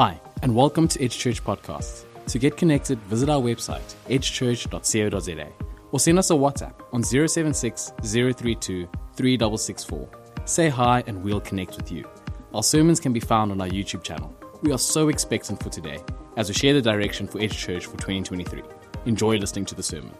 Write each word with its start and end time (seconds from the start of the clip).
Hi, 0.00 0.20
and 0.42 0.54
welcome 0.54 0.86
to 0.86 1.04
Edge 1.04 1.18
Church 1.18 1.42
Podcasts. 1.42 2.04
To 2.28 2.38
get 2.38 2.56
connected, 2.56 3.00
visit 3.06 3.28
our 3.28 3.40
website, 3.40 3.96
edgechurch.co.za, 4.08 5.48
or 5.90 5.98
send 5.98 6.20
us 6.20 6.30
a 6.30 6.34
WhatsApp 6.34 6.74
on 6.92 7.02
076 7.02 7.92
032 8.04 8.88
3664. 9.16 10.08
Say 10.44 10.68
hi, 10.68 11.02
and 11.08 11.24
we'll 11.24 11.40
connect 11.40 11.76
with 11.76 11.90
you. 11.90 12.08
Our 12.54 12.62
sermons 12.62 13.00
can 13.00 13.12
be 13.12 13.18
found 13.18 13.50
on 13.50 13.60
our 13.60 13.66
YouTube 13.66 14.04
channel. 14.04 14.32
We 14.62 14.70
are 14.70 14.78
so 14.78 15.08
expectant 15.08 15.60
for 15.60 15.68
today 15.68 15.98
as 16.36 16.48
we 16.48 16.54
share 16.54 16.74
the 16.74 16.80
direction 16.80 17.26
for 17.26 17.40
Edge 17.40 17.58
Church 17.58 17.86
for 17.86 17.96
2023. 17.96 18.62
Enjoy 19.06 19.36
listening 19.36 19.64
to 19.64 19.74
the 19.74 19.82
sermon. 19.82 20.14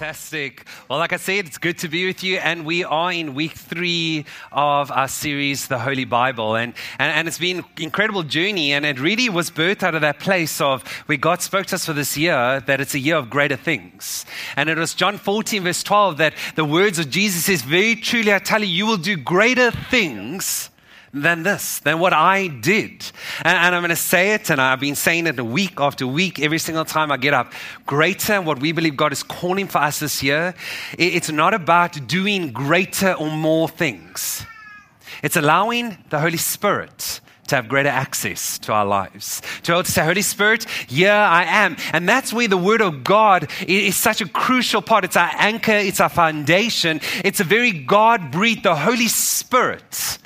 Fantastic. 0.00 0.64
Well, 0.88 0.98
like 0.98 1.12
I 1.12 1.18
said, 1.18 1.44
it's 1.44 1.58
good 1.58 1.76
to 1.80 1.88
be 1.88 2.06
with 2.06 2.24
you. 2.24 2.38
And 2.38 2.64
we 2.64 2.84
are 2.84 3.12
in 3.12 3.34
week 3.34 3.52
three 3.52 4.24
of 4.50 4.90
our 4.90 5.08
series, 5.08 5.68
The 5.68 5.78
Holy 5.78 6.06
Bible. 6.06 6.56
And, 6.56 6.72
and, 6.98 7.12
and 7.12 7.28
it's 7.28 7.36
been 7.36 7.58
an 7.58 7.64
incredible 7.78 8.22
journey. 8.22 8.72
And 8.72 8.86
it 8.86 8.98
really 8.98 9.28
was 9.28 9.50
birthed 9.50 9.82
out 9.82 9.94
of 9.94 10.00
that 10.00 10.18
place 10.18 10.58
of 10.58 10.86
where 11.04 11.18
God 11.18 11.42
spoke 11.42 11.66
to 11.66 11.74
us 11.74 11.84
for 11.84 11.92
this 11.92 12.16
year 12.16 12.60
that 12.60 12.80
it's 12.80 12.94
a 12.94 12.98
year 12.98 13.16
of 13.16 13.28
greater 13.28 13.56
things. 13.56 14.24
And 14.56 14.70
it 14.70 14.78
was 14.78 14.94
John 14.94 15.18
14, 15.18 15.64
verse 15.64 15.82
12, 15.82 16.16
that 16.16 16.32
the 16.54 16.64
words 16.64 16.98
of 16.98 17.10
Jesus 17.10 17.44
says, 17.44 17.60
Very 17.60 17.94
truly, 17.94 18.32
I 18.32 18.38
tell 18.38 18.64
you, 18.64 18.68
you 18.68 18.86
will 18.86 18.96
do 18.96 19.18
greater 19.18 19.70
things 19.70 20.69
than 21.12 21.42
this, 21.42 21.80
than 21.80 21.98
what 21.98 22.12
I 22.12 22.46
did. 22.46 23.04
And, 23.42 23.56
and 23.56 23.74
I'm 23.74 23.82
going 23.82 23.90
to 23.90 23.96
say 23.96 24.34
it, 24.34 24.50
and 24.50 24.60
I've 24.60 24.80
been 24.80 24.94
saying 24.94 25.26
it 25.26 25.40
week 25.44 25.80
after 25.80 26.06
week, 26.06 26.40
every 26.40 26.58
single 26.58 26.84
time 26.84 27.10
I 27.10 27.16
get 27.16 27.34
up. 27.34 27.52
Greater, 27.86 28.40
what 28.40 28.60
we 28.60 28.72
believe 28.72 28.96
God 28.96 29.12
is 29.12 29.22
calling 29.22 29.66
for 29.66 29.78
us 29.78 29.98
this 29.98 30.22
year, 30.22 30.54
it, 30.96 31.14
it's 31.14 31.30
not 31.30 31.54
about 31.54 32.06
doing 32.06 32.52
greater 32.52 33.12
or 33.14 33.30
more 33.30 33.68
things, 33.68 34.44
it's 35.22 35.36
allowing 35.36 35.98
the 36.10 36.20
Holy 36.20 36.38
Spirit 36.38 37.20
to 37.48 37.56
have 37.56 37.68
greater 37.68 37.88
access 37.88 38.58
to 38.60 38.72
our 38.72 38.86
lives. 38.86 39.42
To 39.64 39.72
be 39.72 39.74
able 39.74 39.82
to 39.82 39.90
say, 39.90 40.04
Holy 40.04 40.22
Spirit, 40.22 40.66
yeah, 40.88 41.28
I 41.28 41.42
am. 41.42 41.76
And 41.92 42.08
that's 42.08 42.32
where 42.32 42.46
the 42.46 42.56
Word 42.56 42.80
of 42.80 43.02
God 43.02 43.50
is 43.66 43.96
such 43.96 44.20
a 44.20 44.28
crucial 44.28 44.80
part. 44.80 45.04
It's 45.04 45.16
our 45.16 45.32
anchor, 45.34 45.72
it's 45.72 45.98
our 45.98 46.08
foundation. 46.08 47.00
It's 47.24 47.40
a 47.40 47.44
very 47.44 47.72
God 47.72 48.30
breathed, 48.30 48.62
the 48.62 48.76
Holy 48.76 49.08
Spirit 49.08 50.18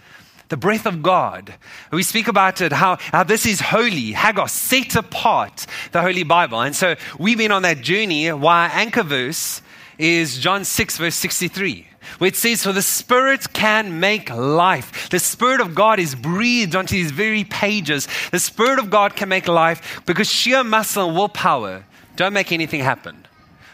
the 0.49 0.57
breath 0.57 0.87
of 0.87 1.03
God. 1.03 1.55
We 1.91 2.03
speak 2.03 2.29
about 2.29 2.61
it, 2.61 2.73
how, 2.73 2.99
how 3.13 3.25
this 3.25 3.47
is 3.47 3.61
holy, 3.61 4.13
hagios, 4.13 4.53
set 4.53 4.97
apart 4.97 5.67
the 5.93 6.03
Holy 6.03 6.23
Bible. 6.23 6.61
And 6.61 6.75
so 6.75 6.97
we've 7.19 7.39
been 7.39 7.53
on 7.53 7.63
that 7.63 7.81
journey. 7.81 8.31
Why 8.33 8.71
anchor 8.73 9.03
verse 9.03 9.63
is 9.99 10.39
John 10.39 10.65
6, 10.65 10.99
verse 10.99 11.15
63, 11.15 11.87
where 12.19 12.29
it 12.29 12.37
says, 12.37 12.63
For 12.63 12.73
the 12.73 12.83
Spirit 12.83 13.53
can 13.53 14.01
make 14.01 14.31
life. 14.31 15.09
The 15.11 15.19
Spirit 15.19 15.61
of 15.61 15.75
God 15.75 15.99
is 15.99 16.15
breathed 16.15 16.75
onto 16.75 16.95
these 16.95 17.11
very 17.11 17.45
pages. 17.45 18.09
The 18.31 18.39
Spirit 18.39 18.79
of 18.79 18.91
God 18.91 19.17
can 19.17 19.29
make 19.29 19.49
life 19.49 20.03
because 20.07 20.29
sheer 20.29 20.65
muscle 20.65 21.07
and 21.07 21.17
willpower 21.17 21.85
don't 22.17 22.33
make 22.33 22.53
anything 22.53 22.81
happen. 22.81 23.27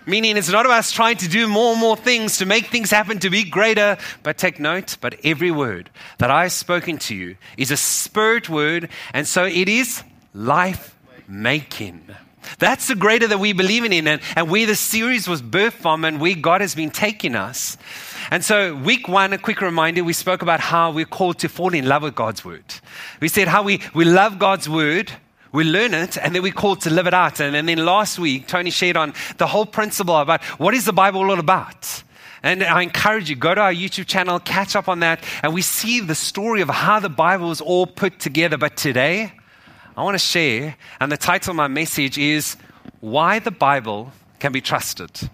Meaning, 0.06 0.36
it's 0.36 0.48
not 0.48 0.66
us 0.66 0.90
trying 0.90 1.18
to 1.18 1.28
do 1.28 1.46
more 1.46 1.72
and 1.72 1.80
more 1.80 1.96
things 1.96 2.38
to 2.38 2.46
make 2.46 2.66
things 2.66 2.90
happen 2.90 3.18
to 3.20 3.30
be 3.30 3.44
greater, 3.44 3.98
but 4.22 4.38
take 4.38 4.58
note, 4.58 4.96
but 5.00 5.14
every 5.24 5.50
word 5.50 5.90
that 6.18 6.30
I've 6.30 6.52
spoken 6.52 6.98
to 6.98 7.14
you 7.14 7.36
is 7.56 7.70
a 7.70 7.76
spirit 7.76 8.48
word, 8.48 8.88
and 9.12 9.26
so 9.26 9.44
it 9.44 9.68
is 9.68 10.02
life 10.34 10.96
making. 11.28 12.02
That's 12.58 12.88
the 12.88 12.94
greater 12.94 13.28
that 13.28 13.38
we 13.38 13.52
believe 13.52 13.84
in, 13.84 13.92
and, 14.06 14.20
and 14.34 14.50
where 14.50 14.66
the 14.66 14.74
series 14.74 15.28
was 15.28 15.42
birthed 15.42 15.72
from, 15.72 16.04
and 16.04 16.20
where 16.20 16.34
God 16.34 16.60
has 16.60 16.74
been 16.74 16.90
taking 16.90 17.34
us. 17.34 17.76
And 18.30 18.44
so, 18.44 18.74
week 18.74 19.08
one, 19.08 19.32
a 19.32 19.38
quick 19.38 19.60
reminder, 19.60 20.02
we 20.02 20.12
spoke 20.12 20.42
about 20.42 20.60
how 20.60 20.90
we're 20.90 21.04
called 21.04 21.38
to 21.40 21.48
fall 21.48 21.74
in 21.74 21.86
love 21.86 22.02
with 22.02 22.14
God's 22.14 22.44
word. 22.44 22.64
We 23.20 23.28
said 23.28 23.48
how 23.48 23.62
we, 23.62 23.80
we 23.94 24.04
love 24.04 24.38
God's 24.38 24.68
word 24.68 25.12
we 25.52 25.64
learn 25.64 25.94
it 25.94 26.16
and 26.16 26.34
then 26.34 26.42
we're 26.42 26.52
called 26.52 26.80
to 26.82 26.90
live 26.90 27.06
it 27.06 27.14
out. 27.14 27.40
And, 27.40 27.56
and 27.56 27.68
then 27.68 27.84
last 27.84 28.18
week, 28.18 28.46
Tony 28.46 28.70
shared 28.70 28.96
on 28.96 29.14
the 29.38 29.46
whole 29.46 29.66
principle 29.66 30.16
about 30.16 30.42
what 30.58 30.74
is 30.74 30.84
the 30.84 30.92
Bible 30.92 31.20
all 31.20 31.38
about? 31.38 32.02
And 32.42 32.62
I 32.62 32.82
encourage 32.82 33.28
you, 33.28 33.36
go 33.36 33.54
to 33.54 33.60
our 33.60 33.72
YouTube 33.72 34.06
channel, 34.06 34.40
catch 34.40 34.74
up 34.74 34.88
on 34.88 35.00
that, 35.00 35.22
and 35.42 35.52
we 35.52 35.62
see 35.62 36.00
the 36.00 36.14
story 36.14 36.62
of 36.62 36.70
how 36.70 36.98
the 36.98 37.10
Bible 37.10 37.50
is 37.50 37.60
all 37.60 37.86
put 37.86 38.18
together. 38.18 38.56
But 38.56 38.76
today, 38.76 39.32
I 39.96 40.02
want 40.02 40.14
to 40.14 40.18
share, 40.18 40.76
and 41.00 41.12
the 41.12 41.18
title 41.18 41.50
of 41.50 41.56
my 41.56 41.68
message 41.68 42.16
is 42.16 42.56
Why 43.00 43.40
the 43.40 43.50
Bible 43.50 44.12
Can 44.38 44.52
Be 44.52 44.62
Trusted. 44.62 45.28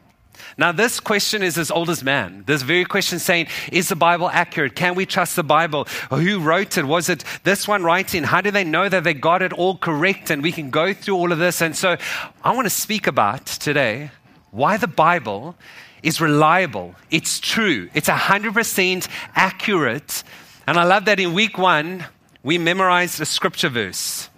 Now, 0.58 0.72
this 0.72 1.00
question 1.00 1.42
is 1.42 1.58
as 1.58 1.70
old 1.70 1.90
as 1.90 2.02
man. 2.02 2.44
This 2.46 2.62
very 2.62 2.86
question 2.86 3.18
saying, 3.18 3.48
is 3.70 3.90
the 3.90 3.96
Bible 3.96 4.30
accurate? 4.30 4.74
Can 4.74 4.94
we 4.94 5.04
trust 5.04 5.36
the 5.36 5.42
Bible? 5.42 5.84
Who 6.08 6.40
wrote 6.40 6.78
it? 6.78 6.86
Was 6.86 7.10
it 7.10 7.24
this 7.44 7.68
one 7.68 7.84
writing? 7.84 8.22
How 8.22 8.40
do 8.40 8.50
they 8.50 8.64
know 8.64 8.88
that 8.88 9.04
they 9.04 9.12
got 9.12 9.42
it 9.42 9.52
all 9.52 9.76
correct? 9.76 10.30
And 10.30 10.42
we 10.42 10.52
can 10.52 10.70
go 10.70 10.94
through 10.94 11.16
all 11.16 11.30
of 11.30 11.38
this. 11.38 11.60
And 11.60 11.76
so 11.76 11.98
I 12.42 12.54
want 12.54 12.64
to 12.64 12.70
speak 12.70 13.06
about 13.06 13.44
today 13.44 14.10
why 14.50 14.78
the 14.78 14.88
Bible 14.88 15.56
is 16.02 16.22
reliable. 16.22 16.94
It's 17.10 17.38
true. 17.38 17.90
It's 17.92 18.08
100% 18.08 19.08
accurate. 19.34 20.24
And 20.66 20.78
I 20.78 20.84
love 20.84 21.04
that 21.04 21.20
in 21.20 21.34
week 21.34 21.58
one, 21.58 22.06
we 22.42 22.56
memorized 22.56 23.20
a 23.20 23.26
scripture 23.26 23.68
verse. 23.68 24.30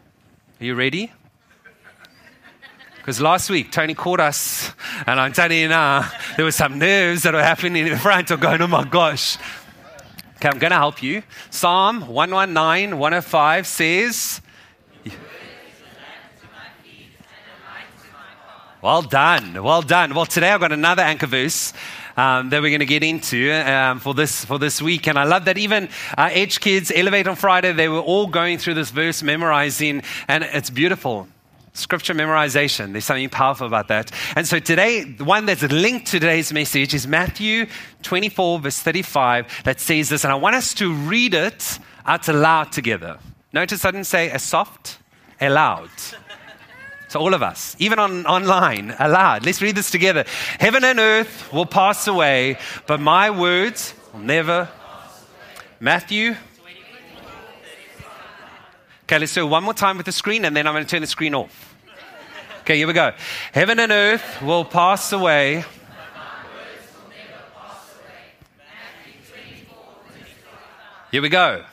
Are 0.60 0.64
you 0.64 0.74
ready? 0.74 1.12
Because 3.08 3.22
last 3.22 3.48
week, 3.48 3.72
Tony 3.72 3.94
called 3.94 4.20
us, 4.20 4.70
and 5.06 5.19
I'm 5.19 5.32
telling 5.32 5.56
you 5.56 5.69
now, 5.69 6.12
there 6.36 6.44
were 6.44 6.52
some 6.52 6.78
nerves 6.78 7.22
that 7.22 7.32
were 7.32 7.42
happening 7.42 7.86
in 7.86 7.92
the 7.94 7.98
front 7.98 8.30
of 8.30 8.38
going, 8.38 8.60
oh 8.60 8.66
my 8.66 8.84
gosh. 8.84 9.38
Okay, 10.36 10.50
I'm 10.50 10.58
going 10.58 10.72
to 10.72 10.76
help 10.76 11.02
you. 11.02 11.22
Psalm 11.48 12.06
119, 12.06 12.98
105 12.98 13.66
says, 13.66 14.42
Well 18.82 19.00
done, 19.00 19.62
well 19.62 19.80
done. 19.80 20.14
Well, 20.14 20.26
today 20.26 20.50
I've 20.50 20.60
got 20.60 20.72
another 20.72 21.00
anchor 21.00 21.26
verse 21.26 21.72
um, 22.14 22.50
that 22.50 22.60
we're 22.60 22.68
going 22.68 22.80
to 22.80 22.84
get 22.84 23.02
into 23.02 23.50
um, 23.50 24.00
for 24.00 24.12
this 24.12 24.44
for 24.44 24.58
this 24.58 24.82
week, 24.82 25.08
and 25.08 25.18
I 25.18 25.24
love 25.24 25.47
that 25.47 25.56
even 25.56 25.88
uh, 26.18 26.28
Edge 26.30 26.60
Kids 26.60 26.92
Elevate 26.94 27.26
on 27.26 27.36
Friday 27.36 27.72
they 27.72 27.88
were 27.88 28.00
all 28.00 28.26
going 28.26 28.58
through 28.58 28.74
this 28.74 28.91
verse, 28.91 29.22
memorizing, 29.22 30.02
and 30.28 30.44
it's 30.44 30.68
beautiful 30.68 31.26
scripture 31.78 32.15
memorization. 32.15 32.93
There's 32.93 33.05
something 33.05 33.28
powerful 33.28 33.66
about 33.66 33.89
that. 33.89 34.11
And 34.37 34.47
so 34.47 34.59
today, 34.59 35.05
the 35.05 35.25
one 35.25 35.47
that's 35.47 35.62
linked 35.62 36.09
to 36.09 36.21
today's 36.21 36.53
message 36.53 36.94
is 36.94 37.06
Matthew 37.06 37.66
24, 38.03 38.61
verse 38.61 38.78
35, 38.81 39.65
that 39.65 39.81
says 39.81 40.09
this. 40.09 40.25
And 40.25 40.33
I 40.33 40.37
want 40.37 40.56
us 40.56 40.75
to 40.75 40.93
read 40.93 41.34
it 41.34 41.78
out 42.05 42.27
loud 42.28 42.72
together. 42.72 43.19
Notice 43.53 43.84
I 43.84 43.91
didn't 43.91 44.06
say 44.06 44.31
a 44.31 44.39
soft, 44.39 44.99
a 45.41 45.49
loud. 45.49 45.91
So 47.09 47.21
all 47.21 47.33
of 47.33 47.43
us, 47.43 47.75
even 47.78 47.99
on 47.99 48.27
online, 48.27 48.95
aloud. 48.99 49.47
Let's 49.47 49.62
read 49.62 49.77
this 49.77 49.91
together. 49.91 50.25
Heaven 50.60 50.84
and 50.84 50.99
earth 50.99 51.50
will 51.53 51.65
pass 51.65 52.06
away, 52.06 52.59
but 52.87 53.00
my 53.00 53.31
words 53.31 53.95
will 54.12 54.21
never. 54.21 54.69
Matthew 55.81 56.34
Okay, 59.09 59.21
let's 59.21 59.33
do 59.33 59.47
it 59.47 59.49
one 59.49 59.65
more 59.65 59.72
time 59.72 59.97
with 59.97 60.05
the 60.05 60.12
screen 60.12 60.45
and 60.45 60.55
then 60.55 60.66
I'm 60.66 60.75
going 60.75 60.84
to 60.84 60.91
turn 60.91 61.00
the 61.00 61.06
screen 61.06 61.34
off. 61.34 61.67
Okay, 62.68 62.76
here 62.76 62.86
we 62.86 62.92
go. 62.92 63.12
Heaven 63.54 63.80
and 63.80 63.90
earth 63.90 64.42
will 64.42 64.62
pass 64.62 65.10
away. 65.14 65.64
Here 71.10 71.22
we 71.22 71.30
go. 71.30 71.64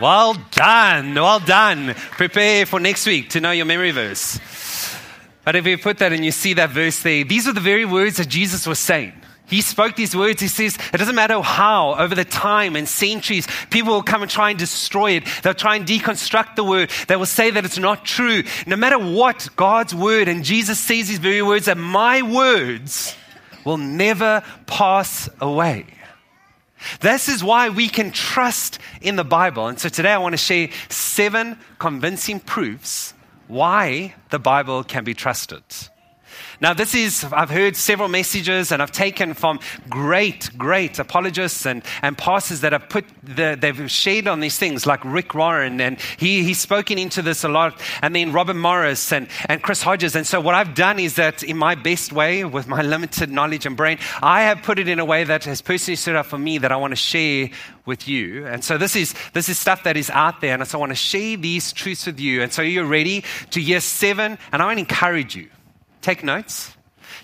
Well 0.00 0.34
done, 0.50 1.14
well 1.16 1.40
done. 1.40 1.92
Prepare 1.92 2.64
for 2.64 2.80
next 2.80 3.04
week 3.04 3.28
to 3.30 3.42
know 3.42 3.50
your 3.50 3.66
memory 3.66 3.90
verse. 3.90 4.40
But 5.44 5.54
if 5.54 5.66
you 5.66 5.76
put 5.76 5.98
that 5.98 6.14
and 6.14 6.24
you 6.24 6.32
see 6.32 6.54
that 6.54 6.70
verse 6.70 7.02
there, 7.02 7.24
these 7.24 7.46
are 7.46 7.52
the 7.52 7.60
very 7.60 7.84
words 7.84 8.16
that 8.16 8.28
Jesus 8.28 8.66
was 8.66 8.78
saying. 8.78 9.12
He 9.48 9.62
spoke 9.62 9.96
these 9.96 10.14
words. 10.14 10.40
He 10.42 10.48
says, 10.48 10.78
it 10.92 10.98
doesn't 10.98 11.14
matter 11.14 11.40
how, 11.40 11.94
over 11.94 12.14
the 12.14 12.24
time 12.24 12.76
and 12.76 12.86
centuries, 12.86 13.48
people 13.70 13.94
will 13.94 14.02
come 14.02 14.22
and 14.22 14.30
try 14.30 14.50
and 14.50 14.58
destroy 14.58 15.12
it. 15.12 15.24
They'll 15.42 15.54
try 15.54 15.76
and 15.76 15.86
deconstruct 15.86 16.56
the 16.56 16.64
word. 16.64 16.90
They 17.08 17.16
will 17.16 17.26
say 17.26 17.50
that 17.50 17.64
it's 17.64 17.78
not 17.78 18.04
true. 18.04 18.42
No 18.66 18.76
matter 18.76 18.98
what, 18.98 19.48
God's 19.56 19.94
word, 19.94 20.28
and 20.28 20.44
Jesus 20.44 20.78
says 20.78 21.08
these 21.08 21.18
very 21.18 21.42
words, 21.42 21.66
that 21.66 21.78
my 21.78 22.22
words 22.22 23.16
will 23.64 23.78
never 23.78 24.42
pass 24.66 25.28
away. 25.40 25.86
This 27.00 27.28
is 27.28 27.42
why 27.42 27.70
we 27.70 27.88
can 27.88 28.12
trust 28.12 28.78
in 29.00 29.16
the 29.16 29.24
Bible. 29.24 29.66
And 29.66 29.80
so 29.80 29.88
today 29.88 30.12
I 30.12 30.18
want 30.18 30.34
to 30.34 30.38
share 30.38 30.68
seven 30.88 31.58
convincing 31.78 32.38
proofs 32.38 33.14
why 33.48 34.14
the 34.30 34.38
Bible 34.38 34.84
can 34.84 35.04
be 35.04 35.14
trusted. 35.14 35.62
Now, 36.60 36.74
this 36.74 36.92
is, 36.92 37.24
I've 37.30 37.50
heard 37.50 37.76
several 37.76 38.08
messages 38.08 38.72
and 38.72 38.82
I've 38.82 38.90
taken 38.90 39.32
from 39.34 39.60
great, 39.88 40.50
great 40.58 40.98
apologists 40.98 41.64
and, 41.64 41.84
and 42.02 42.18
pastors 42.18 42.62
that 42.62 42.72
have 42.72 42.88
put, 42.88 43.04
the, 43.22 43.56
they've 43.60 43.88
shared 43.88 44.26
on 44.26 44.40
these 44.40 44.58
things, 44.58 44.84
like 44.84 45.04
Rick 45.04 45.34
Warren, 45.34 45.80
and 45.80 46.00
he, 46.16 46.42
he's 46.42 46.58
spoken 46.58 46.98
into 46.98 47.22
this 47.22 47.44
a 47.44 47.48
lot, 47.48 47.80
and 48.02 48.12
then 48.12 48.32
Robert 48.32 48.56
Morris 48.56 49.12
and, 49.12 49.28
and 49.48 49.62
Chris 49.62 49.82
Hodges. 49.82 50.16
And 50.16 50.26
so, 50.26 50.40
what 50.40 50.56
I've 50.56 50.74
done 50.74 50.98
is 50.98 51.14
that 51.14 51.44
in 51.44 51.56
my 51.56 51.76
best 51.76 52.12
way, 52.12 52.44
with 52.44 52.66
my 52.66 52.82
limited 52.94 53.30
knowledge 53.30 53.64
and 53.64 53.76
brain, 53.76 53.98
I 54.20 54.42
have 54.42 54.64
put 54.64 54.80
it 54.80 54.88
in 54.88 54.98
a 54.98 55.04
way 55.04 55.22
that 55.22 55.44
has 55.44 55.62
personally 55.62 55.94
stood 55.94 56.16
up 56.16 56.26
for 56.26 56.38
me 56.38 56.58
that 56.58 56.72
I 56.72 56.76
want 56.76 56.90
to 56.90 56.96
share 56.96 57.50
with 57.86 58.08
you. 58.08 58.46
And 58.48 58.64
so, 58.64 58.76
this 58.78 58.96
is, 58.96 59.14
this 59.32 59.48
is 59.48 59.60
stuff 59.60 59.84
that 59.84 59.96
is 59.96 60.10
out 60.10 60.40
there, 60.40 60.54
and 60.54 60.66
so 60.66 60.78
I 60.78 60.80
want 60.80 60.90
to 60.90 60.96
share 60.96 61.36
these 61.36 61.72
truths 61.72 62.06
with 62.06 62.18
you. 62.18 62.42
And 62.42 62.52
so, 62.52 62.62
you're 62.62 62.84
ready 62.84 63.22
to 63.50 63.60
year 63.60 63.80
seven, 63.80 64.38
and 64.50 64.60
I 64.60 64.64
want 64.66 64.78
to 64.78 64.80
encourage 64.80 65.36
you 65.36 65.48
Take 66.02 66.22
notes. 66.22 66.76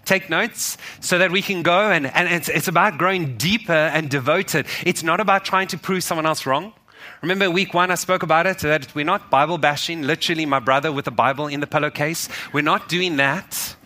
Take 0.04 0.28
notes 0.28 0.76
so 1.00 1.18
that 1.18 1.30
we 1.30 1.40
can 1.40 1.62
go, 1.62 1.90
and, 1.90 2.06
and 2.06 2.28
it's, 2.28 2.48
it's 2.48 2.68
about 2.68 2.98
growing 2.98 3.36
deeper 3.36 3.72
and 3.72 4.10
devoted. 4.10 4.66
It's 4.84 5.02
not 5.02 5.20
about 5.20 5.44
trying 5.44 5.68
to 5.68 5.78
prove 5.78 6.02
someone 6.04 6.26
else 6.26 6.46
wrong. 6.46 6.72
Remember, 7.22 7.50
week 7.50 7.72
one, 7.72 7.90
I 7.90 7.94
spoke 7.94 8.22
about 8.22 8.46
it 8.46 8.58
that 8.58 8.94
we're 8.94 9.04
not 9.04 9.30
Bible 9.30 9.56
bashing, 9.56 10.02
literally, 10.02 10.44
my 10.44 10.58
brother 10.58 10.92
with 10.92 11.06
a 11.06 11.10
Bible 11.10 11.46
in 11.46 11.60
the 11.60 11.66
pillowcase. 11.66 12.28
We're 12.52 12.62
not 12.62 12.88
doing 12.88 13.16
that. 13.16 13.76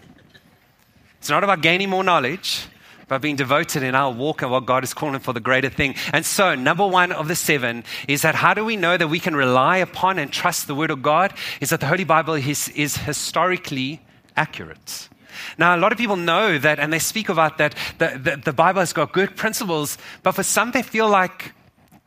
It's 1.19 1.31
not 1.31 1.45
about 1.45 1.61
gaining 1.61 1.91
more 1.91 2.03
knowledge, 2.03 2.67
but 3.07 3.23
being 3.23 3.37
devoted 3.37 3.83
in 3.83 3.95
our 3.95 4.13
walk 4.13 4.43
and 4.43 4.51
what 4.51 4.67
God 4.67 4.83
is 4.83 4.93
calling 4.95 5.21
for 5.21 5.33
the 5.33 5.41
greater 5.41 5.71
thing. 5.71 5.95
And 6.13 6.27
so, 6.27 6.55
number 6.55 6.87
one 6.87 7.13
of 7.13 7.29
the 7.29 7.37
seven 7.37 7.85
is 8.09 8.23
that 8.23 8.35
how 8.35 8.55
do 8.55 8.65
we 8.65 8.77
know 8.77 8.97
that 8.97 9.09
we 9.09 9.21
can 9.21 9.37
rely 9.37 9.79
upon 9.79 10.19
and 10.19 10.33
trust 10.33 10.67
the 10.67 10.75
Word 10.75 10.91
of 10.91 11.03
God? 11.03 11.33
Is 11.61 11.71
that 11.71 11.81
the 11.81 11.87
Holy 11.87 12.05
Bible 12.05 12.35
is, 12.35 12.69
is 12.71 12.97
historically 12.97 14.01
accurate. 14.39 15.09
Now, 15.57 15.77
a 15.77 15.79
lot 15.79 15.93
of 15.93 15.99
people 15.99 16.17
know 16.17 16.59
that, 16.59 16.79
and 16.79 16.93
they 16.93 16.99
speak 16.99 17.29
about 17.29 17.59
that, 17.59 17.75
the, 17.99 18.19
the, 18.23 18.37
the 18.37 18.53
Bible 18.53 18.81
has 18.81 18.93
got 18.93 19.13
good 19.13 19.37
principles, 19.37 19.99
but 20.23 20.33
for 20.33 20.43
some, 20.43 20.71
they 20.71 20.83
feel 20.83 21.09
like 21.09 21.53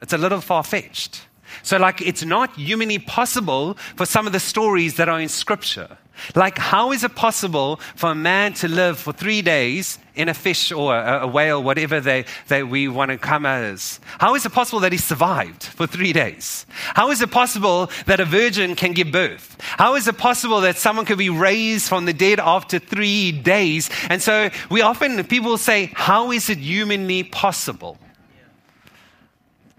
it's 0.01 0.13
a 0.13 0.17
little 0.17 0.41
far 0.41 0.63
fetched. 0.63 1.27
So, 1.63 1.77
like, 1.77 2.01
it's 2.01 2.23
not 2.23 2.55
humanly 2.55 2.99
possible 2.99 3.75
for 3.95 4.05
some 4.05 4.25
of 4.27 4.33
the 4.33 4.39
stories 4.39 4.95
that 4.95 5.09
are 5.09 5.19
in 5.19 5.29
Scripture. 5.29 5.97
Like, 6.35 6.57
how 6.57 6.91
is 6.91 7.03
it 7.03 7.15
possible 7.15 7.79
for 7.95 8.11
a 8.11 8.15
man 8.15 8.53
to 8.55 8.67
live 8.67 8.97
for 8.97 9.13
three 9.13 9.41
days 9.41 9.99
in 10.15 10.29
a 10.29 10.33
fish 10.33 10.71
or 10.71 10.95
a, 10.95 11.21
a 11.21 11.27
whale, 11.27 11.61
whatever 11.61 11.99
they, 11.99 12.25
they, 12.47 12.63
we 12.63 12.87
want 12.87 13.11
to 13.11 13.17
come 13.17 13.45
as? 13.45 13.99
How 14.19 14.35
is 14.35 14.45
it 14.45 14.51
possible 14.51 14.79
that 14.81 14.91
he 14.91 14.97
survived 14.97 15.63
for 15.63 15.87
three 15.87 16.13
days? 16.13 16.65
How 16.69 17.11
is 17.11 17.21
it 17.21 17.31
possible 17.31 17.89
that 18.05 18.19
a 18.19 18.25
virgin 18.25 18.75
can 18.75 18.93
give 18.93 19.11
birth? 19.11 19.57
How 19.61 19.95
is 19.95 20.07
it 20.07 20.17
possible 20.17 20.61
that 20.61 20.77
someone 20.77 21.05
could 21.05 21.17
be 21.17 21.29
raised 21.29 21.87
from 21.87 22.05
the 22.05 22.13
dead 22.13 22.39
after 22.39 22.79
three 22.79 23.31
days? 23.31 23.89
And 24.09 24.21
so 24.21 24.49
we 24.69 24.81
often, 24.81 25.23
people 25.25 25.57
say, 25.57 25.91
How 25.93 26.31
is 26.31 26.49
it 26.49 26.57
humanly 26.57 27.23
possible? 27.23 27.97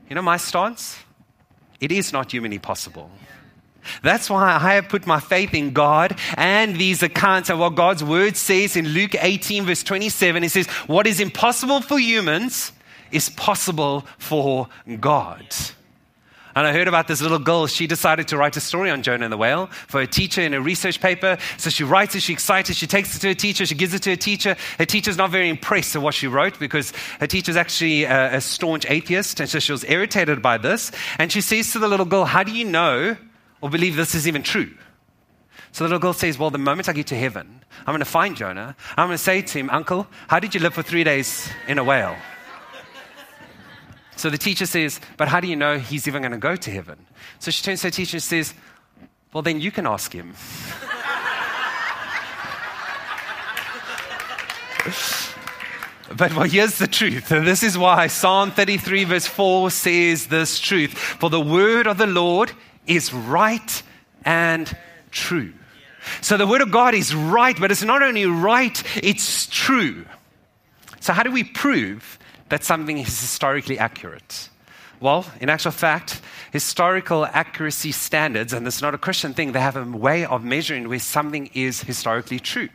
You 0.08 0.16
know 0.16 0.22
my 0.22 0.36
stance? 0.36 0.98
It 1.80 1.90
is 1.90 2.12
not 2.12 2.30
humanly 2.30 2.58
possible. 2.58 3.10
That's 4.02 4.28
why 4.30 4.58
I 4.60 4.74
have 4.74 4.88
put 4.88 5.06
my 5.06 5.20
faith 5.20 5.54
in 5.54 5.72
God 5.72 6.18
and 6.36 6.76
these 6.76 7.02
accounts 7.02 7.50
of 7.50 7.58
what 7.58 7.74
God's 7.74 8.04
word 8.04 8.36
says 8.36 8.76
in 8.76 8.88
Luke 8.88 9.14
18, 9.18 9.64
verse 9.64 9.82
27. 9.82 10.44
It 10.44 10.50
says, 10.50 10.66
What 10.86 11.06
is 11.06 11.20
impossible 11.20 11.80
for 11.80 11.98
humans 11.98 12.72
is 13.10 13.28
possible 13.28 14.06
for 14.18 14.68
God. 15.00 15.46
And 16.54 16.66
I 16.66 16.72
heard 16.72 16.88
about 16.88 17.08
this 17.08 17.22
little 17.22 17.38
girl. 17.38 17.66
She 17.66 17.86
decided 17.86 18.28
to 18.28 18.36
write 18.36 18.56
a 18.56 18.60
story 18.60 18.90
on 18.90 19.02
Jonah 19.02 19.24
and 19.24 19.32
the 19.32 19.38
whale 19.38 19.66
for 19.66 20.00
a 20.00 20.06
teacher 20.06 20.42
in 20.42 20.52
a 20.52 20.60
research 20.60 21.00
paper. 21.00 21.38
So 21.56 21.70
she 21.70 21.84
writes 21.84 22.14
it, 22.14 22.20
she's 22.20 22.34
excited, 22.34 22.76
she 22.76 22.86
takes 22.86 23.16
it 23.16 23.20
to 23.20 23.28
her 23.28 23.34
teacher, 23.34 23.64
she 23.64 23.74
gives 23.74 23.94
it 23.94 24.02
to 24.02 24.10
her 24.10 24.16
teacher. 24.16 24.56
Her 24.78 24.84
teacher's 24.84 25.16
not 25.16 25.30
very 25.30 25.48
impressed 25.48 25.94
with 25.94 26.04
what 26.04 26.14
she 26.14 26.26
wrote 26.26 26.58
because 26.58 26.92
her 27.20 27.26
teacher's 27.26 27.56
actually 27.56 28.04
a, 28.04 28.36
a 28.36 28.40
staunch 28.40 28.84
atheist. 28.88 29.40
And 29.40 29.48
so 29.48 29.58
she 29.58 29.72
was 29.72 29.84
irritated 29.84 30.42
by 30.42 30.58
this. 30.58 30.92
And 31.18 31.32
she 31.32 31.40
says 31.40 31.72
to 31.72 31.78
the 31.78 31.88
little 31.88 32.06
girl, 32.06 32.26
How 32.26 32.42
do 32.42 32.52
you 32.52 32.64
know 32.66 33.16
or 33.62 33.70
believe 33.70 33.96
this 33.96 34.14
is 34.14 34.28
even 34.28 34.42
true. 34.42 34.70
So 35.70 35.84
the 35.84 35.88
little 35.88 36.00
girl 36.00 36.12
says, 36.12 36.38
Well, 36.38 36.50
the 36.50 36.58
moment 36.58 36.90
I 36.90 36.92
get 36.92 37.06
to 37.06 37.16
heaven, 37.16 37.64
I'm 37.80 37.92
going 37.92 38.00
to 38.00 38.04
find 38.04 38.36
Jonah. 38.36 38.76
I'm 38.96 39.06
going 39.06 39.16
to 39.16 39.22
say 39.22 39.40
to 39.40 39.58
him, 39.58 39.70
Uncle, 39.70 40.06
how 40.28 40.38
did 40.38 40.54
you 40.54 40.60
live 40.60 40.74
for 40.74 40.82
three 40.82 41.04
days 41.04 41.48
in 41.66 41.78
a 41.78 41.84
whale? 41.84 42.16
So 44.16 44.28
the 44.28 44.36
teacher 44.36 44.66
says, 44.66 45.00
But 45.16 45.28
how 45.28 45.40
do 45.40 45.46
you 45.46 45.56
know 45.56 45.78
he's 45.78 46.06
even 46.06 46.20
going 46.20 46.32
to 46.32 46.38
go 46.38 46.56
to 46.56 46.70
heaven? 46.70 47.06
So 47.38 47.50
she 47.50 47.62
turns 47.62 47.80
to 47.80 47.86
her 47.86 47.90
teacher 47.90 48.16
and 48.16 48.22
says, 48.22 48.52
Well, 49.32 49.42
then 49.42 49.60
you 49.60 49.70
can 49.70 49.86
ask 49.86 50.12
him. 50.12 50.34
But 56.14 56.34
well, 56.36 56.44
here's 56.44 56.76
the 56.76 56.86
truth. 56.86 57.30
And 57.30 57.46
this 57.46 57.62
is 57.62 57.78
why 57.78 58.06
Psalm 58.06 58.50
33, 58.50 59.04
verse 59.04 59.26
4 59.26 59.70
says 59.70 60.26
this 60.26 60.60
truth 60.60 60.92
For 60.92 61.30
the 61.30 61.40
word 61.40 61.86
of 61.86 61.96
the 61.96 62.06
Lord 62.06 62.52
is 62.86 63.12
right 63.12 63.82
and 64.24 64.74
true. 65.10 65.52
So 66.20 66.36
the 66.36 66.46
Word 66.46 66.62
of 66.62 66.70
God 66.70 66.94
is 66.94 67.14
right, 67.14 67.58
but 67.58 67.70
it's 67.70 67.82
not 67.82 68.02
only 68.02 68.26
right, 68.26 68.82
it's 69.02 69.46
true. 69.46 70.04
So, 71.00 71.12
how 71.12 71.22
do 71.22 71.30
we 71.30 71.44
prove 71.44 72.18
that 72.48 72.64
something 72.64 72.98
is 72.98 73.20
historically 73.20 73.78
accurate? 73.78 74.48
Well, 75.00 75.26
in 75.40 75.48
actual 75.48 75.72
fact, 75.72 76.20
historical 76.52 77.26
accuracy 77.26 77.90
standards, 77.90 78.52
and 78.52 78.64
this 78.64 78.76
is 78.76 78.82
not 78.82 78.94
a 78.94 78.98
Christian 78.98 79.34
thing, 79.34 79.52
they 79.52 79.60
have 79.60 79.76
a 79.76 79.84
way 79.84 80.24
of 80.24 80.44
measuring 80.44 80.88
where 80.88 81.00
something 81.00 81.50
is 81.54 81.82
historically 81.82 82.38
true. 82.38 82.68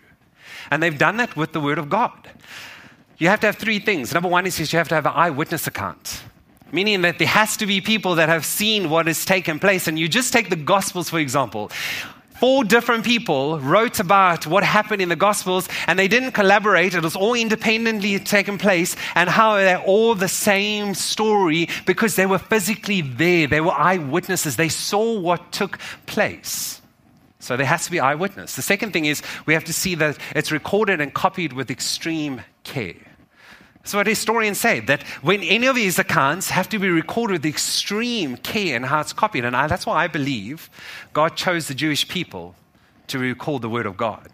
And 0.69 0.83
they've 0.83 0.97
done 0.97 1.17
that 1.17 1.35
with 1.37 1.53
the 1.53 1.61
Word 1.61 1.77
of 1.77 1.89
God. 1.89 2.29
You 3.17 3.29
have 3.29 3.39
to 3.41 3.47
have 3.47 3.55
three 3.55 3.79
things. 3.79 4.13
Number 4.13 4.29
one 4.29 4.45
is 4.45 4.59
you 4.59 4.77
have 4.77 4.89
to 4.89 4.95
have 4.95 5.05
an 5.05 5.13
eyewitness 5.15 5.67
account 5.67 6.21
meaning 6.71 7.01
that 7.01 7.19
there 7.19 7.27
has 7.27 7.57
to 7.57 7.65
be 7.65 7.81
people 7.81 8.15
that 8.15 8.29
have 8.29 8.45
seen 8.45 8.89
what 8.89 9.07
has 9.07 9.25
taken 9.25 9.59
place. 9.59 9.87
And 9.87 9.97
you 9.97 10.07
just 10.07 10.33
take 10.33 10.49
the 10.49 10.55
Gospels, 10.55 11.09
for 11.09 11.19
example. 11.19 11.71
Four 12.39 12.63
different 12.65 13.03
people 13.03 13.59
wrote 13.59 13.99
about 13.99 14.45
what 14.45 14.63
happened 14.63 15.01
in 15.01 15.09
the 15.09 15.15
Gospels, 15.15 15.67
and 15.87 15.97
they 15.97 16.07
didn't 16.07 16.33
collaborate. 16.33 16.93
It 16.93 17.01
was 17.01 17.15
all 17.15 17.33
independently 17.33 18.19
taken 18.19 18.59
place, 18.59 18.95
and 19.15 19.27
how 19.27 19.55
they're 19.55 19.81
all 19.81 20.13
the 20.13 20.27
same 20.27 20.93
story 20.93 21.67
because 21.87 22.15
they 22.15 22.27
were 22.27 22.37
physically 22.37 23.01
there. 23.01 23.47
They 23.47 23.61
were 23.61 23.71
eyewitnesses. 23.71 24.55
They 24.55 24.69
saw 24.69 25.19
what 25.19 25.51
took 25.51 25.79
place. 26.05 26.79
So 27.39 27.57
there 27.57 27.65
has 27.65 27.85
to 27.85 27.91
be 27.91 27.99
eyewitness. 27.99 28.55
The 28.55 28.61
second 28.61 28.91
thing 28.91 29.05
is 29.05 29.23
we 29.47 29.55
have 29.55 29.63
to 29.65 29.73
see 29.73 29.95
that 29.95 30.19
it's 30.35 30.51
recorded 30.51 31.01
and 31.01 31.13
copied 31.13 31.53
with 31.53 31.71
extreme 31.71 32.41
care. 32.63 32.95
So 33.87 33.97
what 33.97 34.07
historians 34.07 34.59
say 34.59 34.81
that 34.81 35.03
when 35.21 35.41
any 35.43 35.65
of 35.65 35.75
these 35.75 35.97
accounts 35.97 36.49
have 36.49 36.67
to 36.69 36.77
be 36.77 36.89
recorded 36.89 37.33
with 37.33 37.45
extreme 37.45 38.35
care 38.35 38.75
and 38.75 38.85
how 38.85 38.99
it's 38.99 39.13
copied, 39.13 39.45
and 39.45 39.55
I, 39.55 39.67
that's 39.67 39.85
why 39.85 40.03
I 40.03 40.07
believe 40.07 40.69
God 41.13 41.37
chose 41.37 41.69
the 41.69 41.73
Jewish 41.73 42.05
people 42.05 42.53
to 43.07 43.17
record 43.17 43.61
the 43.61 43.69
Word 43.69 43.85
of 43.85 43.95
God. 43.95 44.29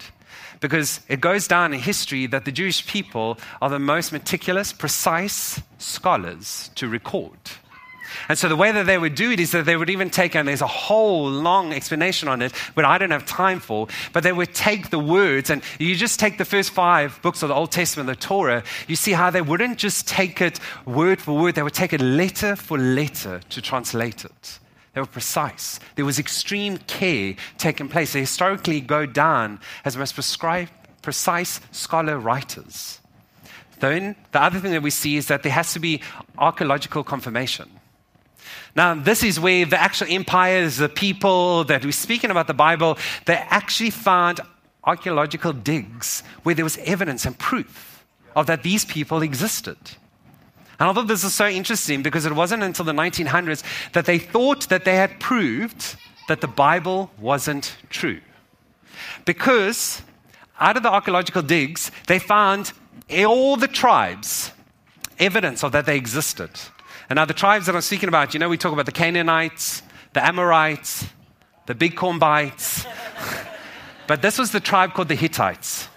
Because 0.60 1.02
it 1.08 1.22
goes 1.22 1.48
down 1.48 1.72
in 1.72 1.80
history 1.80 2.26
that 2.28 2.46
the 2.46 2.52
Jewish 2.52 2.88
people 2.88 3.38
are 3.62 3.70
the 3.70 3.78
most 3.78 4.12
meticulous, 4.12 4.74
precise 4.74 5.62
scholars 5.78 6.72
to 6.74 6.88
record. 6.88 7.38
And 8.30 8.38
so 8.38 8.50
the 8.50 8.56
way 8.56 8.72
that 8.72 8.86
they 8.86 8.98
would 8.98 9.16
do 9.16 9.32
it 9.32 9.40
is 9.40 9.52
that 9.52 9.66
they 9.66 9.76
would 9.76 9.90
even 9.90 10.10
take, 10.10 10.36
and 10.36 10.48
there's 10.48 10.62
a 10.62 10.68
whole 10.68 11.30
long 11.30 11.74
explanation 11.74 12.28
on 12.28 12.42
it, 12.42 12.54
but 12.76 12.86
I 12.86 12.98
don't 12.98 13.12
have 13.12 13.26
time 13.26 13.60
for, 13.60 13.88
but 14.12 14.24
they 14.24 14.34
would 14.34 14.54
take 14.54 14.90
the 14.90 15.00
words, 15.00 15.50
and 15.50 15.62
you 15.80 15.96
just 15.96 16.20
take 16.20 16.38
the 16.38 16.46
first 16.46 16.72
five 16.72 17.20
books 17.22 17.44
of 17.44 17.50
the 17.50 17.56
Old 17.56 17.72
Testament, 17.72 18.08
the 18.08 18.16
Torah, 18.16 18.64
you 18.88 18.96
see 18.96 19.12
how 19.12 19.30
they 19.30 19.42
wouldn't 19.42 19.78
just 19.78 20.08
take 20.08 20.42
it 20.42 20.60
word 20.86 21.22
for 21.22 21.36
word, 21.36 21.56
they 21.56 21.64
would 21.64 21.74
take 21.74 21.94
it 21.94 22.02
letter 22.02 22.56
for 22.56 22.78
letter 22.78 23.42
to 23.50 23.62
translate 23.62 24.26
it. 24.26 24.60
They 24.94 25.02
were 25.02 25.08
precise. 25.08 25.80
There 25.96 26.06
was 26.06 26.20
extreme 26.20 26.78
care 26.78 27.36
taking 27.58 27.90
place. 27.90 28.14
They 28.14 28.20
historically 28.20 28.80
go 28.80 29.06
down 29.08 29.60
as 29.86 29.98
most 29.98 30.14
prescribed, 30.14 30.72
precise 31.02 31.60
scholar 31.72 32.20
writers. 32.20 33.00
Then 33.80 34.16
the 34.32 34.42
other 34.42 34.60
thing 34.60 34.72
that 34.72 34.84
we 34.84 34.92
see 34.92 35.18
is 35.18 35.28
that 35.28 35.44
there 35.44 35.52
has 35.52 35.74
to 35.74 35.80
be 35.80 36.02
archaeological 36.38 37.04
confirmation. 37.04 37.70
Now, 38.76 38.96
this 38.96 39.24
is 39.24 39.40
where 39.40 39.66
the 39.66 39.80
actual 39.80 40.08
empires, 40.10 40.78
the 40.78 40.90
people 40.90 41.64
that 41.66 41.86
we're 41.86 41.92
speaking 41.92 42.32
about 42.32 42.48
the 42.48 42.54
Bible, 42.54 42.98
they 43.26 43.36
actually 43.36 43.92
found 43.92 44.42
archaeological 44.84 45.54
digs 45.54 46.24
where 46.44 46.56
there 46.56 46.66
was 46.66 46.78
evidence 46.80 47.26
and 47.26 47.38
proof 47.38 48.04
of 48.36 48.48
that 48.48 48.64
these 48.64 48.84
people 48.84 49.22
existed. 49.22 49.78
And 50.80 50.90
I 50.90 50.94
thought 50.94 51.08
this 51.08 51.24
is 51.24 51.34
so 51.34 51.48
interesting 51.48 52.02
because 52.02 52.26
it 52.26 52.34
wasn't 52.34 52.64
until 52.64 52.84
the 52.84 52.94
1900s 52.94 53.64
that 53.94 54.06
they 54.06 54.18
thought 54.18 54.70
that 54.70 54.86
they 54.86 54.96
had 54.96 55.20
proved 55.20 55.96
that 56.28 56.42
the 56.42 56.48
Bible 56.48 57.12
wasn't 57.20 57.78
true. 57.90 58.22
Because 59.26 60.02
out 60.60 60.78
of 60.78 60.84
the 60.84 60.92
archaeological 60.92 61.44
digs, 61.44 61.92
they 62.08 62.20
found 62.20 62.74
all 63.26 63.56
the 63.56 63.68
tribes 63.68 64.52
evidence 65.20 65.64
of 65.64 65.72
that 65.74 65.86
they 65.86 65.96
existed. 65.96 66.50
And 67.10 67.18
now, 67.18 67.26
the 67.26 67.34
tribes 67.34 67.66
that 67.66 67.76
I'm 67.76 67.82
speaking 67.82 68.10
about, 68.10 68.34
you 68.34 68.40
know, 68.40 68.50
we 68.50 68.58
talk 68.58 68.74
about 68.74 68.86
the 68.86 68.92
Canaanites, 68.92 69.82
the 70.14 70.26
Amorites, 70.26 71.06
the 71.66 71.76
Big 71.76 71.96
Corn 71.96 72.20
Bites. 72.20 72.86
but 74.08 74.22
this 74.22 74.38
was 74.38 74.52
the 74.52 74.60
tribe 74.60 74.94
called 74.94 75.10
the 75.10 75.16
Hittites. 75.16 75.90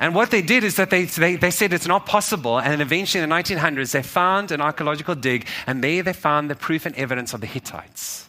And 0.00 0.14
what 0.14 0.30
they 0.30 0.40
did 0.40 0.64
is 0.64 0.76
that 0.76 0.88
they, 0.88 1.04
they, 1.04 1.36
they 1.36 1.50
said 1.50 1.74
it's 1.74 1.86
not 1.86 2.06
possible. 2.06 2.58
And 2.58 2.80
eventually 2.80 3.22
in 3.22 3.28
the 3.28 3.34
1900s, 3.34 3.92
they 3.92 4.02
found 4.02 4.50
an 4.50 4.62
archaeological 4.62 5.14
dig, 5.14 5.46
and 5.66 5.84
there 5.84 6.02
they 6.02 6.14
found 6.14 6.50
the 6.50 6.54
proof 6.54 6.86
and 6.86 6.96
evidence 6.96 7.34
of 7.34 7.42
the 7.42 7.46
Hittites, 7.46 8.28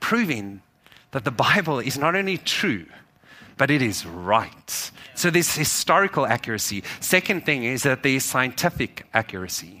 proving 0.00 0.62
that 1.10 1.24
the 1.24 1.30
Bible 1.30 1.80
is 1.80 1.98
not 1.98 2.16
only 2.16 2.38
true, 2.38 2.86
but 3.58 3.70
it 3.70 3.82
is 3.82 4.06
right. 4.06 4.90
So 5.14 5.28
there's 5.28 5.54
historical 5.54 6.24
accuracy. 6.24 6.82
Second 7.00 7.44
thing 7.44 7.64
is 7.64 7.82
that 7.82 8.02
there's 8.02 8.24
scientific 8.24 9.04
accuracy. 9.12 9.79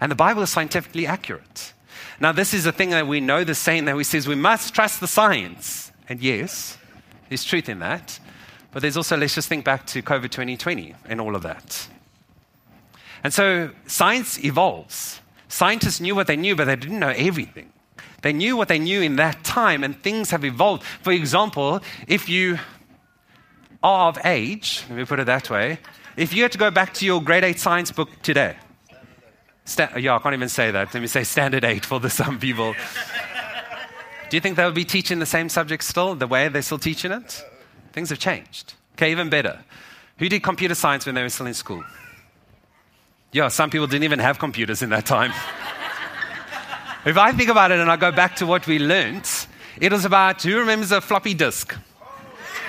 And 0.00 0.10
the 0.10 0.16
Bible 0.16 0.42
is 0.42 0.50
scientifically 0.50 1.06
accurate. 1.06 1.72
Now, 2.20 2.32
this 2.32 2.52
is 2.52 2.66
a 2.66 2.72
thing 2.72 2.90
that 2.90 3.06
we 3.06 3.20
know 3.20 3.44
the 3.44 3.54
saying 3.54 3.84
that 3.84 3.96
we 3.96 4.04
says 4.04 4.26
we 4.26 4.34
must 4.34 4.74
trust 4.74 5.00
the 5.00 5.06
science. 5.06 5.92
And 6.08 6.20
yes, 6.20 6.76
there's 7.28 7.44
truth 7.44 7.68
in 7.68 7.78
that. 7.78 8.18
But 8.72 8.82
there's 8.82 8.96
also, 8.96 9.16
let's 9.16 9.34
just 9.34 9.48
think 9.48 9.64
back 9.64 9.86
to 9.88 10.02
COVID 10.02 10.30
2020 10.30 10.94
and 11.06 11.20
all 11.20 11.34
of 11.34 11.42
that. 11.42 11.88
And 13.24 13.32
so 13.32 13.70
science 13.86 14.42
evolves. 14.44 15.20
Scientists 15.48 16.00
knew 16.00 16.14
what 16.14 16.26
they 16.26 16.36
knew, 16.36 16.54
but 16.54 16.66
they 16.66 16.76
didn't 16.76 16.98
know 16.98 17.14
everything. 17.16 17.72
They 18.22 18.32
knew 18.32 18.56
what 18.56 18.68
they 18.68 18.78
knew 18.78 19.00
in 19.00 19.16
that 19.16 19.44
time, 19.44 19.84
and 19.84 20.00
things 20.02 20.30
have 20.30 20.44
evolved. 20.44 20.82
For 20.82 21.12
example, 21.12 21.80
if 22.06 22.28
you 22.28 22.58
are 23.82 24.08
of 24.08 24.18
age, 24.24 24.84
let 24.88 24.98
me 24.98 25.04
put 25.04 25.20
it 25.20 25.26
that 25.26 25.50
way, 25.50 25.78
if 26.16 26.34
you 26.34 26.42
had 26.42 26.52
to 26.52 26.58
go 26.58 26.70
back 26.70 26.94
to 26.94 27.06
your 27.06 27.22
grade 27.22 27.44
8 27.44 27.58
science 27.58 27.92
book 27.92 28.10
today, 28.22 28.56
yeah, 29.76 30.16
I 30.16 30.18
can't 30.18 30.34
even 30.34 30.48
say 30.48 30.70
that. 30.70 30.94
Let 30.94 31.00
me 31.00 31.06
say 31.06 31.24
standard 31.24 31.64
8 31.64 31.84
for 31.84 32.00
the 32.00 32.10
some 32.10 32.38
people. 32.38 32.74
Do 34.30 34.36
you 34.36 34.40
think 34.40 34.56
they 34.56 34.64
would 34.64 34.74
be 34.74 34.84
teaching 34.84 35.18
the 35.18 35.26
same 35.26 35.48
subject 35.48 35.84
still, 35.84 36.14
the 36.14 36.26
way 36.26 36.48
they're 36.48 36.62
still 36.62 36.78
teaching 36.78 37.12
it? 37.12 37.44
Things 37.92 38.10
have 38.10 38.18
changed. 38.18 38.74
Okay, 38.94 39.10
even 39.10 39.30
better. 39.30 39.60
Who 40.18 40.28
did 40.28 40.42
computer 40.42 40.74
science 40.74 41.06
when 41.06 41.14
they 41.14 41.22
were 41.22 41.28
still 41.28 41.46
in 41.46 41.54
school? 41.54 41.84
Yeah, 43.32 43.48
some 43.48 43.70
people 43.70 43.86
didn't 43.86 44.04
even 44.04 44.18
have 44.18 44.38
computers 44.38 44.82
in 44.82 44.90
that 44.90 45.06
time. 45.06 45.32
if 47.04 47.16
I 47.16 47.32
think 47.32 47.48
about 47.48 47.70
it 47.70 47.78
and 47.78 47.90
I 47.90 47.96
go 47.96 48.10
back 48.10 48.36
to 48.36 48.46
what 48.46 48.66
we 48.66 48.78
learned, 48.78 49.28
it 49.80 49.92
was 49.92 50.04
about 50.04 50.42
who 50.42 50.58
remembers 50.58 50.92
a 50.92 51.00
floppy 51.00 51.34
disk? 51.34 51.76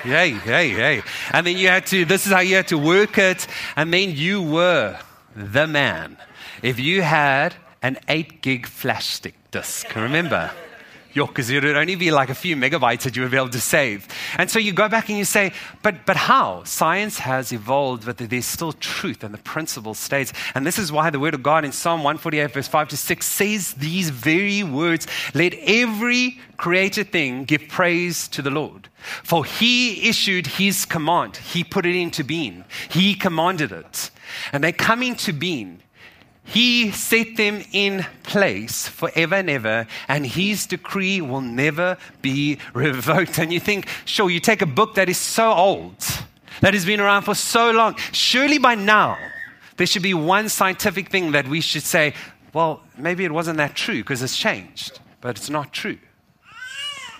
Hey, 0.02 0.30
hey, 0.30 0.70
hey. 0.70 1.02
And 1.32 1.46
then 1.46 1.56
you 1.56 1.68
had 1.68 1.86
to, 1.86 2.04
this 2.04 2.26
is 2.26 2.32
how 2.32 2.40
you 2.40 2.56
had 2.56 2.68
to 2.68 2.78
work 2.78 3.18
it. 3.18 3.46
And 3.76 3.92
then 3.92 4.12
you 4.14 4.42
were 4.42 4.98
the 5.34 5.66
man. 5.66 6.16
If 6.62 6.78
you 6.78 7.00
had 7.00 7.54
an 7.82 7.98
8 8.08 8.42
gig 8.42 8.66
flash 8.66 9.06
stick 9.06 9.34
disk, 9.50 9.94
remember? 9.94 10.50
Yo, 11.12 11.26
because 11.26 11.50
it 11.50 11.64
would 11.64 11.76
only 11.76 11.96
be 11.96 12.10
like 12.12 12.28
a 12.28 12.34
few 12.34 12.54
megabytes 12.54 13.02
that 13.02 13.16
you 13.16 13.22
would 13.22 13.32
be 13.32 13.36
able 13.36 13.48
to 13.48 13.60
save. 13.60 14.06
And 14.36 14.48
so 14.48 14.60
you 14.60 14.72
go 14.72 14.88
back 14.88 15.08
and 15.08 15.18
you 15.18 15.24
say, 15.24 15.52
but, 15.82 16.06
but 16.06 16.16
how? 16.16 16.62
Science 16.64 17.18
has 17.18 17.50
evolved, 17.50 18.06
but 18.06 18.18
there's 18.18 18.44
still 18.44 18.72
truth 18.74 19.24
and 19.24 19.34
the 19.34 19.38
principle 19.38 19.94
stays. 19.94 20.32
And 20.54 20.64
this 20.64 20.78
is 20.78 20.92
why 20.92 21.10
the 21.10 21.18
word 21.18 21.34
of 21.34 21.42
God 21.42 21.64
in 21.64 21.72
Psalm 21.72 22.00
148, 22.00 22.52
verse 22.52 22.68
5 22.68 22.88
to 22.88 22.96
6 22.96 23.26
says 23.26 23.74
these 23.74 24.10
very 24.10 24.62
words 24.62 25.08
Let 25.34 25.54
every 25.54 26.38
created 26.58 27.10
thing 27.10 27.44
give 27.44 27.66
praise 27.68 28.28
to 28.28 28.42
the 28.42 28.50
Lord. 28.50 28.88
For 29.24 29.44
he 29.44 30.08
issued 30.08 30.46
his 30.46 30.84
command, 30.84 31.38
he 31.38 31.64
put 31.64 31.86
it 31.86 31.96
into 31.96 32.22
being, 32.22 32.64
he 32.90 33.14
commanded 33.14 33.72
it. 33.72 34.10
And 34.52 34.62
they 34.62 34.72
come 34.72 35.02
into 35.02 35.32
being 35.32 35.82
he 36.50 36.90
set 36.90 37.36
them 37.36 37.62
in 37.72 38.04
place 38.24 38.88
forever 38.88 39.36
and 39.36 39.48
ever, 39.48 39.86
and 40.08 40.26
his 40.26 40.66
decree 40.66 41.20
will 41.20 41.40
never 41.40 41.96
be 42.22 42.58
revoked. 42.74 43.38
And 43.38 43.52
you 43.52 43.60
think, 43.60 43.86
sure, 44.04 44.28
you 44.28 44.40
take 44.40 44.60
a 44.60 44.66
book 44.66 44.96
that 44.96 45.08
is 45.08 45.16
so 45.16 45.52
old, 45.52 45.94
that 46.60 46.74
has 46.74 46.84
been 46.84 46.98
around 46.98 47.22
for 47.22 47.36
so 47.36 47.70
long, 47.70 47.94
surely 48.10 48.58
by 48.58 48.74
now 48.74 49.16
there 49.76 49.86
should 49.86 50.02
be 50.02 50.12
one 50.12 50.48
scientific 50.48 51.08
thing 51.08 51.30
that 51.32 51.46
we 51.46 51.60
should 51.60 51.84
say, 51.84 52.14
well, 52.52 52.82
maybe 52.98 53.24
it 53.24 53.30
wasn't 53.30 53.58
that 53.58 53.76
true 53.76 53.98
because 53.98 54.20
it's 54.20 54.36
changed, 54.36 54.98
but 55.20 55.36
it's 55.36 55.50
not 55.50 55.72
true. 55.72 55.98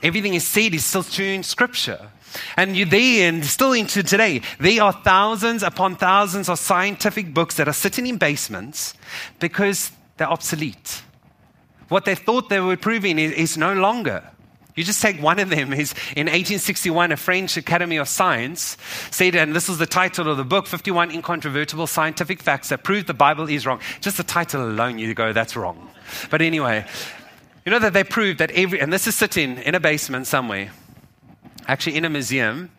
Everything 0.03 0.35
is 0.35 0.45
said 0.45 0.75
is 0.75 0.85
still 0.85 1.05
true 1.05 1.25
in 1.25 1.45
Scripture. 1.45 2.11
And 2.57 2.77
there, 2.91 3.29
and 3.29 3.45
still 3.45 3.73
into 3.73 4.03
today, 4.03 4.43
there 4.59 4.83
are 4.83 4.93
thousands 4.93 5.63
upon 5.63 5.97
thousands 5.97 6.49
of 6.49 6.59
scientific 6.59 7.35
books 7.35 7.57
that 7.57 7.69
are 7.69 7.73
sitting 7.73 8.07
in 8.07 8.19
basements 8.19 8.95
because 9.39 9.91
they're 10.17 10.31
obsolete. 10.31 11.03
What 11.89 12.05
they 12.05 12.15
thought 12.15 12.49
they 12.49 12.61
were 12.61 12.77
proving 12.77 13.19
is, 13.19 13.33
is 13.33 13.57
no 13.59 13.75
longer. 13.75 14.23
You 14.77 14.85
just 14.85 15.03
take 15.03 15.21
one 15.21 15.39
of 15.39 15.51
them. 15.51 15.73
Is 15.73 15.93
in 16.17 16.27
1861, 16.27 17.13
a 17.13 17.17
French 17.17 17.57
Academy 17.57 17.97
of 17.97 18.09
Science 18.09 18.77
said, 19.11 19.35
and 19.35 19.55
this 19.55 19.69
is 19.69 19.79
the 19.79 19.87
title 19.87 20.31
of 20.31 20.37
the 20.37 20.45
book 20.45 20.67
51 20.67 21.11
Incontrovertible 21.11 21.87
Scientific 21.87 22.41
Facts 22.41 22.69
That 22.69 22.85
Prove 22.85 23.07
the 23.07 23.15
Bible 23.15 23.49
is 23.49 23.67
Wrong. 23.67 23.81
Just 24.01 24.17
the 24.17 24.23
title 24.23 24.65
alone, 24.65 24.99
you 24.99 25.13
go, 25.13 25.33
that's 25.33 25.57
wrong. 25.57 25.91
But 26.31 26.43
anyway, 26.43 26.87
you 27.65 27.73
know 27.73 27.79
that 27.81 27.93
they 27.93 28.05
proved 28.05 28.39
that 28.39 28.51
every, 28.53 28.81
and 28.81 28.93
this 28.93 29.07
is 29.07 29.17
sitting 29.17 29.59
in 29.59 29.75
a 29.75 29.81
basement 29.81 30.27
somewhere, 30.27 30.71
actually 31.67 31.97
in 31.97 32.05
a 32.05 32.11
museum 32.11 32.71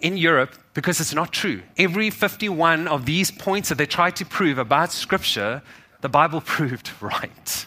in 0.00 0.16
Europe 0.16 0.54
because 0.74 1.00
it's 1.00 1.14
not 1.14 1.32
true. 1.32 1.62
Every 1.76 2.10
51 2.10 2.88
of 2.88 3.04
these 3.04 3.30
points 3.30 3.68
that 3.68 3.78
they 3.78 3.86
tried 3.86 4.16
to 4.16 4.24
prove 4.24 4.58
about 4.58 4.92
Scripture, 4.92 5.62
the 6.00 6.08
Bible 6.08 6.40
proved 6.44 6.90
right. 7.00 7.66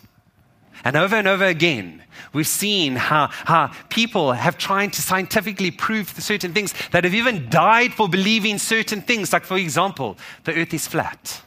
And 0.83 0.95
over 0.95 1.15
and 1.15 1.27
over 1.27 1.45
again, 1.45 2.03
we've 2.33 2.47
seen 2.47 2.95
how, 2.95 3.27
how 3.27 3.71
people 3.89 4.31
have 4.31 4.57
tried 4.57 4.93
to 4.93 5.01
scientifically 5.01 5.69
prove 5.69 6.09
certain 6.09 6.53
things 6.53 6.73
that 6.91 7.03
have 7.03 7.13
even 7.13 7.49
died 7.49 7.93
for 7.93 8.09
believing 8.09 8.57
certain 8.57 9.01
things. 9.01 9.31
Like, 9.31 9.43
for 9.43 9.57
example, 9.57 10.17
the 10.43 10.55
earth 10.55 10.73
is 10.73 10.87
flat. 10.87 11.43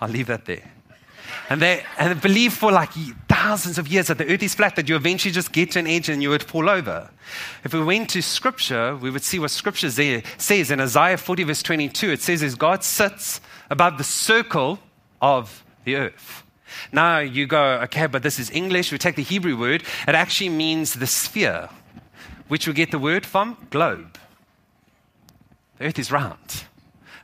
I'll 0.00 0.08
leave 0.08 0.26
that 0.26 0.44
there. 0.44 0.70
And 1.48 1.60
they, 1.60 1.84
and 1.98 2.20
believe 2.20 2.52
for 2.52 2.70
like 2.70 2.90
thousands 3.28 3.78
of 3.78 3.88
years 3.88 4.08
that 4.08 4.18
the 4.18 4.32
earth 4.32 4.42
is 4.42 4.54
flat, 4.54 4.76
that 4.76 4.88
you 4.88 4.96
eventually 4.96 5.32
just 5.32 5.52
get 5.52 5.72
to 5.72 5.78
an 5.78 5.86
edge 5.86 6.08
and 6.08 6.22
you 6.22 6.30
would 6.30 6.42
fall 6.42 6.68
over. 6.68 7.10
If 7.64 7.74
we 7.74 7.82
went 7.82 8.10
to 8.10 8.22
scripture, 8.22 8.96
we 8.96 9.10
would 9.10 9.22
see 9.22 9.38
what 9.38 9.50
scripture 9.50 9.90
says. 9.90 10.70
In 10.70 10.80
Isaiah 10.80 11.16
40, 11.16 11.44
verse 11.44 11.62
22, 11.62 12.10
it 12.10 12.22
says, 12.22 12.42
as 12.42 12.54
God 12.54 12.84
sits 12.84 13.40
above 13.68 13.98
the 13.98 14.04
circle 14.04 14.78
of 15.20 15.64
the 15.84 15.96
earth. 15.96 16.44
Now 16.92 17.18
you 17.18 17.46
go, 17.46 17.80
okay, 17.82 18.06
but 18.06 18.22
this 18.22 18.38
is 18.38 18.50
English. 18.50 18.92
We 18.92 18.98
take 18.98 19.16
the 19.16 19.22
Hebrew 19.22 19.58
word. 19.58 19.82
It 20.06 20.14
actually 20.14 20.50
means 20.50 20.94
the 20.94 21.06
sphere, 21.06 21.68
which 22.48 22.66
we 22.66 22.72
get 22.72 22.90
the 22.90 22.98
word 22.98 23.26
from 23.26 23.56
globe. 23.70 24.18
The 25.78 25.86
earth 25.86 25.98
is 25.98 26.12
round. 26.12 26.64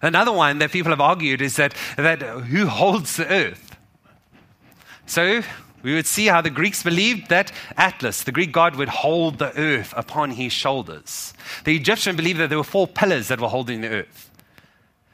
Another 0.03 0.33
one 0.33 0.59
that 0.59 0.73
people 0.73 0.91
have 0.91 1.01
argued 1.01 1.41
is 1.41 1.57
that, 1.57 1.75
that 1.97 2.21
who 2.21 2.67
holds 2.67 3.17
the 3.17 3.27
earth? 3.27 3.65
So 5.07 5.43
we 5.83 5.95
would 5.95 6.07
see 6.07 6.27
how 6.27 6.41
the 6.41 6.51
Greeks 6.51 6.83
believed 6.83 7.29
that 7.29 7.53
Atlas, 7.77 8.25
the 8.25 8.33
Greek 8.33 8.53
god, 8.53 8.75
would 8.75 8.89
hold 8.89 9.39
the 9.39 9.57
earth 9.57 9.95
upon 9.97 10.33
his 10.33 10.53
shoulders. 10.53 11.33
The 11.65 11.77
Egyptian 11.77 12.17
believed 12.17 12.41
that 12.41 12.49
there 12.49 12.59
were 12.59 12.65
four 12.65 12.89
pillars 12.89 13.29
that 13.29 13.41
were 13.41 13.49
holding 13.49 13.83
the 13.83 13.89
earth. 13.89 14.31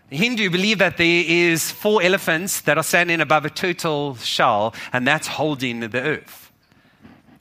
The 0.08 0.16
Hindu 0.16 0.50
believed 0.50 0.80
that 0.80 0.96
there 0.96 1.24
is 1.26 1.70
four 1.70 2.02
elephants 2.02 2.62
that 2.62 2.78
are 2.78 2.82
standing 2.82 3.20
above 3.20 3.44
a 3.44 3.50
turtle 3.50 4.16
shell, 4.16 4.74
and 4.92 5.06
that's 5.06 5.26
holding 5.26 5.80
the 5.80 6.00
earth. 6.00 6.41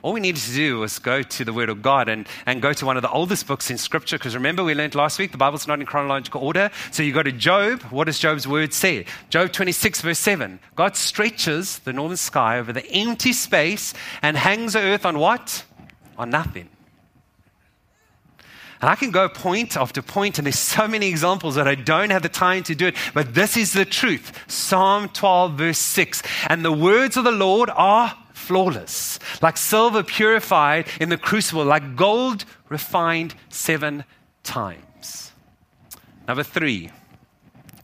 All 0.01 0.13
we 0.13 0.19
needed 0.19 0.41
to 0.41 0.53
do 0.53 0.79
was 0.79 0.97
go 0.97 1.21
to 1.21 1.45
the 1.45 1.53
Word 1.53 1.69
of 1.69 1.81
God 1.81 2.09
and, 2.09 2.27
and 2.47 2.61
go 2.61 2.73
to 2.73 2.85
one 2.85 2.97
of 2.97 3.03
the 3.03 3.11
oldest 3.11 3.45
books 3.45 3.69
in 3.69 3.77
Scripture. 3.77 4.17
Because 4.17 4.33
remember, 4.33 4.63
we 4.63 4.73
learned 4.73 4.95
last 4.95 5.19
week 5.19 5.31
the 5.31 5.37
Bible's 5.37 5.67
not 5.67 5.79
in 5.79 5.85
chronological 5.85 6.41
order. 6.41 6.71
So 6.91 7.03
you 7.03 7.13
go 7.13 7.21
to 7.21 7.31
Job. 7.31 7.81
What 7.83 8.05
does 8.05 8.17
Job's 8.17 8.47
word 8.47 8.73
say? 8.73 9.05
Job 9.29 9.51
26, 9.51 10.01
verse 10.01 10.19
7. 10.19 10.59
God 10.75 10.95
stretches 10.95 11.79
the 11.79 11.93
northern 11.93 12.17
sky 12.17 12.57
over 12.57 12.73
the 12.73 12.85
empty 12.87 13.31
space 13.31 13.93
and 14.23 14.37
hangs 14.37 14.73
the 14.73 14.79
earth 14.79 15.05
on 15.05 15.19
what? 15.19 15.65
On 16.17 16.29
nothing. 16.29 16.69
And 18.81 18.89
I 18.89 18.95
can 18.95 19.11
go 19.11 19.29
point 19.29 19.77
after 19.77 20.01
point, 20.01 20.39
and 20.39 20.47
there's 20.47 20.57
so 20.57 20.87
many 20.87 21.07
examples 21.07 21.53
that 21.53 21.67
I 21.67 21.75
don't 21.75 22.09
have 22.09 22.23
the 22.23 22.29
time 22.29 22.63
to 22.63 22.73
do 22.73 22.87
it, 22.87 22.95
but 23.13 23.35
this 23.35 23.55
is 23.55 23.73
the 23.73 23.85
truth. 23.85 24.31
Psalm 24.47 25.07
12, 25.09 25.53
verse 25.53 25.77
6. 25.77 26.23
And 26.47 26.65
the 26.65 26.71
words 26.71 27.15
of 27.15 27.23
the 27.23 27.31
Lord 27.31 27.69
are 27.69 28.17
flawless, 28.41 29.19
like 29.41 29.57
silver 29.57 30.03
purified 30.03 30.87
in 30.99 31.09
the 31.09 31.17
crucible, 31.17 31.63
like 31.63 31.95
gold 31.95 32.45
refined 32.69 33.35
seven 33.49 34.03
times. 34.43 35.31
Number 36.27 36.43
three, 36.43 36.89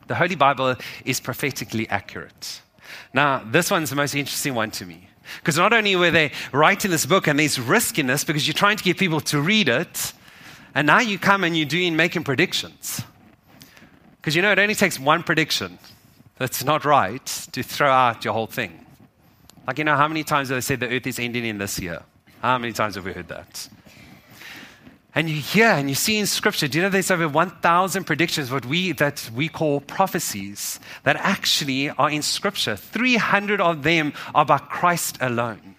the 0.07 0.15
Holy 0.15 0.35
Bible 0.35 0.75
is 1.05 1.19
prophetically 1.19 1.87
accurate. 1.89 2.61
Now, 3.13 3.43
this 3.45 3.69
one's 3.69 3.89
the 3.89 3.95
most 3.95 4.15
interesting 4.15 4.55
one 4.55 4.71
to 4.71 4.85
me. 4.85 5.09
Because 5.37 5.57
not 5.57 5.73
only 5.73 5.95
were 5.95 6.11
they 6.11 6.31
writing 6.53 6.91
this 6.91 7.05
book 7.05 7.27
and 7.27 7.37
there's 7.37 7.59
risk 7.59 7.99
in 7.99 8.07
this 8.07 8.23
because 8.23 8.47
you're 8.47 8.53
trying 8.53 8.77
to 8.77 8.83
get 8.83 8.97
people 8.97 9.19
to 9.21 9.41
read 9.41 9.67
it, 9.67 10.13
and 10.73 10.87
now 10.87 10.99
you 10.99 11.19
come 11.19 11.43
and 11.43 11.57
you're 11.57 11.65
doing 11.65 11.95
making 11.95 12.23
predictions. 12.23 13.01
Because 14.17 14.35
you 14.35 14.41
know, 14.41 14.51
it 14.51 14.59
only 14.59 14.75
takes 14.75 14.99
one 14.99 15.23
prediction 15.23 15.79
that's 16.37 16.63
not 16.63 16.85
right 16.85 17.25
to 17.51 17.63
throw 17.63 17.89
out 17.89 18.23
your 18.23 18.33
whole 18.33 18.47
thing. 18.47 18.86
Like, 19.67 19.77
you 19.77 19.83
know, 19.83 19.97
how 19.97 20.07
many 20.07 20.23
times 20.23 20.47
have 20.47 20.55
they 20.55 20.61
said 20.61 20.79
the 20.79 20.87
earth 20.87 21.05
is 21.05 21.19
ending 21.19 21.45
in 21.45 21.57
this 21.57 21.77
year? 21.77 22.01
How 22.41 22.57
many 22.57 22.71
times 22.71 22.95
have 22.95 23.03
we 23.03 23.11
heard 23.11 23.27
that? 23.27 23.67
And 25.13 25.29
you 25.29 25.41
hear 25.41 25.67
and 25.67 25.89
you 25.89 25.95
see 25.95 26.17
in 26.17 26.25
scripture, 26.25 26.67
do 26.67 26.77
you 26.77 26.83
know 26.83 26.89
there's 26.89 27.11
over 27.11 27.27
1,000 27.27 28.03
predictions, 28.03 28.51
what 28.51 28.65
we, 28.65 28.91
that 28.93 29.29
we 29.35 29.49
call 29.49 29.81
prophecies, 29.81 30.79
that 31.03 31.15
actually 31.17 31.89
are 31.89 32.09
in 32.09 32.21
scripture. 32.21 32.75
300 32.75 33.59
of 33.59 33.83
them 33.83 34.13
are 34.35 34.45
by 34.45 34.59
Christ 34.59 35.17
alone. 35.19 35.75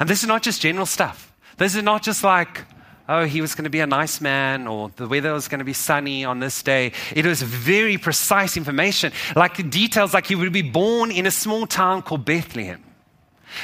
And 0.00 0.08
this 0.08 0.22
is 0.22 0.26
not 0.26 0.42
just 0.42 0.62
general 0.62 0.86
stuff. 0.86 1.32
This 1.58 1.76
is 1.76 1.82
not 1.82 2.02
just 2.02 2.24
like, 2.24 2.64
oh, 3.10 3.24
he 3.24 3.40
was 3.40 3.54
going 3.54 3.64
to 3.64 3.70
be 3.70 3.80
a 3.80 3.86
nice 3.86 4.20
man 4.20 4.68
or 4.68 4.90
the 4.96 5.08
weather 5.08 5.32
was 5.32 5.48
going 5.48 5.58
to 5.58 5.64
be 5.64 5.72
sunny 5.72 6.24
on 6.24 6.38
this 6.38 6.62
day. 6.62 6.92
It 7.14 7.26
was 7.26 7.42
very 7.42 7.98
precise 7.98 8.56
information, 8.56 9.12
like 9.34 9.68
details 9.68 10.14
like 10.14 10.26
he 10.26 10.36
would 10.36 10.52
be 10.52 10.62
born 10.62 11.10
in 11.10 11.26
a 11.26 11.30
small 11.30 11.66
town 11.66 12.02
called 12.02 12.24
Bethlehem, 12.24 12.82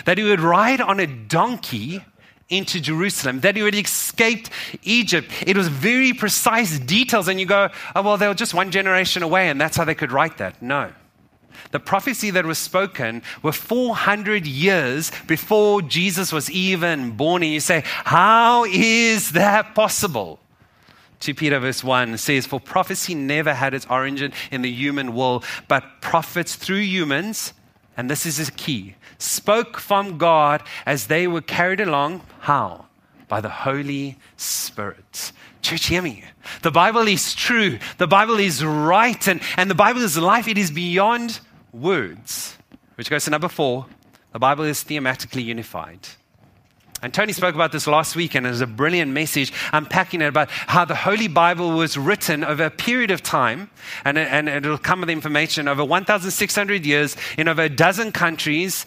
that 0.05 0.19
he 0.19 0.25
would 0.25 0.41
ride 0.41 0.81
on 0.81 0.99
a 0.99 1.07
donkey 1.07 2.05
into 2.49 2.81
Jerusalem, 2.81 3.41
that 3.41 3.57
he 3.57 3.63
would 3.63 3.75
escaped 3.75 4.51
Egypt. 4.83 5.31
It 5.47 5.57
was 5.57 5.69
very 5.69 6.13
precise 6.13 6.79
details, 6.79 7.29
and 7.29 7.41
you 7.41 7.47
go, 7.47 7.71
oh, 7.95 8.03
well, 8.03 8.17
they 8.17 8.29
were 8.29 8.35
just 8.35 8.55
one 8.55 8.71
generation 8.71 9.23
away, 9.23 9.49
and 9.49 9.61
that's 9.61 9.77
how 9.77 9.85
they 9.85 9.95
could 9.95 10.13
write 10.13 10.39
that. 10.39 10.61
No. 10.63 10.93
The 11.71 11.81
prophecy 11.81 12.31
that 12.31 12.45
was 12.45 12.59
spoken 12.59 13.23
were 13.43 13.53
400 13.53 14.47
years 14.47 15.11
before 15.27 15.83
Jesus 15.83 16.33
was 16.33 16.51
even 16.51 17.13
born. 17.13 17.43
And 17.43 17.53
you 17.53 17.61
say, 17.61 17.83
How 17.85 18.65
is 18.65 19.33
that 19.33 19.75
possible? 19.75 20.41
2 21.21 21.35
Peter 21.35 21.59
verse 21.59 21.83
1 21.83 22.19
says, 22.19 22.47
For 22.47 22.61
prophecy 22.61 23.15
never 23.15 23.55
had 23.55 23.75
its 23.75 23.87
origin 23.87 24.33
in 24.51 24.63
the 24.63 24.71
human 24.71 25.15
will, 25.15 25.43
but 25.69 26.01
prophets 26.01 26.55
through 26.55 26.81
humans, 26.81 27.53
and 27.97 28.11
this 28.11 28.27
is 28.27 28.45
the 28.45 28.53
key, 28.53 28.95
spoke 29.19 29.79
from 29.79 30.19
God 30.19 30.63
as 30.85 31.07
they 31.07 31.27
were 31.27 31.41
carried 31.41 31.81
along. 31.81 32.23
How? 32.41 32.87
By 33.29 33.41
the 33.41 33.49
Holy 33.49 34.19
Spirit. 34.37 35.33
Church, 35.63 35.87
hear 35.87 36.03
me. 36.03 36.23
The 36.63 36.71
Bible 36.71 37.09
is 37.09 37.35
true. 37.35 37.79
The 37.99 38.07
Bible 38.07 38.39
is 38.39 38.65
right. 38.65 39.27
And, 39.27 39.41
and 39.57 39.69
the 39.69 39.75
Bible 39.75 40.03
is 40.03 40.17
life. 40.17 40.47
It 40.47 40.59
is 40.59 40.71
beyond 40.71 41.41
words. 41.81 42.57
Which 42.97 43.11
goes 43.11 43.25
to 43.25 43.31
number 43.31 43.49
four. 43.49 43.87
The 44.33 44.39
Bible 44.39 44.65
is 44.65 44.83
thematically 44.85 45.45
unified. 45.45 46.09
And 47.03 47.13
Tony 47.13 47.33
spoke 47.33 47.55
about 47.55 47.73
this 47.73 47.87
last 47.87 48.17
week, 48.17 48.35
and 48.35 48.47
it 48.47 48.51
was 48.51 48.63
a 48.63 48.67
brilliant 48.67 49.13
message 49.13 49.53
unpacking 49.73 50.23
it 50.23 50.27
about 50.27 50.51
how 50.51 50.85
the 50.85 50.95
Holy 50.95 51.29
Bible 51.29 51.73
was 51.73 51.99
written 51.99 52.43
over 52.43 52.65
a 52.65 52.71
period 52.71 53.11
of 53.11 53.23
time, 53.23 53.71
and, 54.05 54.17
and 54.17 54.49
it'll 54.49 54.79
come 54.79 55.01
with 55.01 55.11
information 55.11 55.69
over 55.69 55.85
1,600 55.85 56.87
years 56.87 57.17
in 57.37 57.49
over 57.49 57.63
a 57.63 57.69
dozen 57.69 58.13
countries 58.13 58.87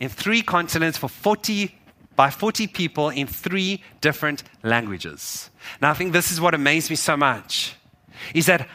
in 0.00 0.10
three 0.10 0.42
continents 0.42 0.98
for 0.98 1.08
40 1.08 1.74
by 2.14 2.30
40 2.30 2.66
people 2.68 3.10
in 3.10 3.26
three 3.26 3.82
different 4.00 4.42
languages. 4.62 5.50
Now, 5.82 5.90
I 5.90 5.94
think 5.94 6.12
this 6.12 6.30
is 6.30 6.40
what 6.40 6.54
amazed 6.54 6.88
me 6.88 6.96
so 6.96 7.16
much 7.16 7.74
is 8.34 8.46
that 8.46 8.68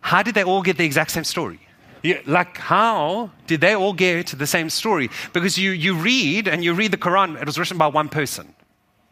how 0.00 0.22
did 0.22 0.34
they 0.34 0.44
all 0.44 0.62
get 0.62 0.76
the 0.76 0.84
exact 0.84 1.10
same 1.10 1.24
story? 1.24 1.60
You, 2.02 2.20
like, 2.26 2.58
how 2.58 3.30
did 3.46 3.60
they 3.60 3.74
all 3.74 3.92
get 3.92 4.26
the 4.28 4.46
same 4.46 4.70
story? 4.70 5.08
Because 5.32 5.56
you, 5.56 5.70
you 5.70 5.94
read 5.94 6.48
and 6.48 6.64
you 6.64 6.74
read 6.74 6.90
the 6.90 6.96
Quran, 6.96 7.40
it 7.40 7.46
was 7.46 7.58
written 7.58 7.78
by 7.78 7.86
one 7.86 8.08
person, 8.08 8.54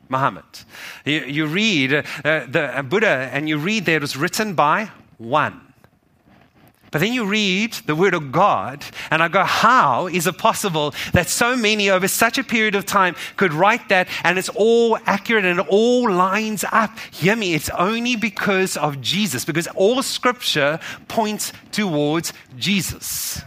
Muhammad. 0.08 0.44
You, 1.04 1.20
you 1.20 1.46
read 1.46 1.92
uh, 1.92 2.02
the 2.24 2.72
uh, 2.78 2.82
Buddha 2.82 3.30
and 3.32 3.48
you 3.48 3.58
read 3.58 3.86
that 3.86 3.92
it 3.92 4.00
was 4.00 4.16
written 4.16 4.54
by 4.54 4.90
one. 5.18 5.69
But 6.90 7.00
then 7.00 7.12
you 7.12 7.24
read 7.24 7.74
the 7.86 7.94
Word 7.94 8.14
of 8.14 8.32
God, 8.32 8.84
and 9.12 9.22
I 9.22 9.28
go, 9.28 9.44
how 9.44 10.08
is 10.08 10.26
it 10.26 10.38
possible 10.38 10.92
that 11.12 11.28
so 11.28 11.56
many 11.56 11.88
over 11.88 12.08
such 12.08 12.36
a 12.36 12.42
period 12.42 12.74
of 12.74 12.84
time 12.84 13.14
could 13.36 13.52
write 13.52 13.88
that 13.90 14.08
and 14.24 14.38
it's 14.38 14.48
all 14.48 14.98
accurate 15.06 15.44
and 15.44 15.60
it 15.60 15.66
all 15.68 16.10
lines 16.10 16.64
up? 16.72 16.98
Hear 17.12 17.36
me, 17.36 17.54
it's 17.54 17.70
only 17.70 18.16
because 18.16 18.76
of 18.76 19.00
Jesus, 19.00 19.44
because 19.44 19.68
all 19.68 20.02
Scripture 20.02 20.80
points 21.06 21.52
towards 21.70 22.32
Jesus. 22.56 23.42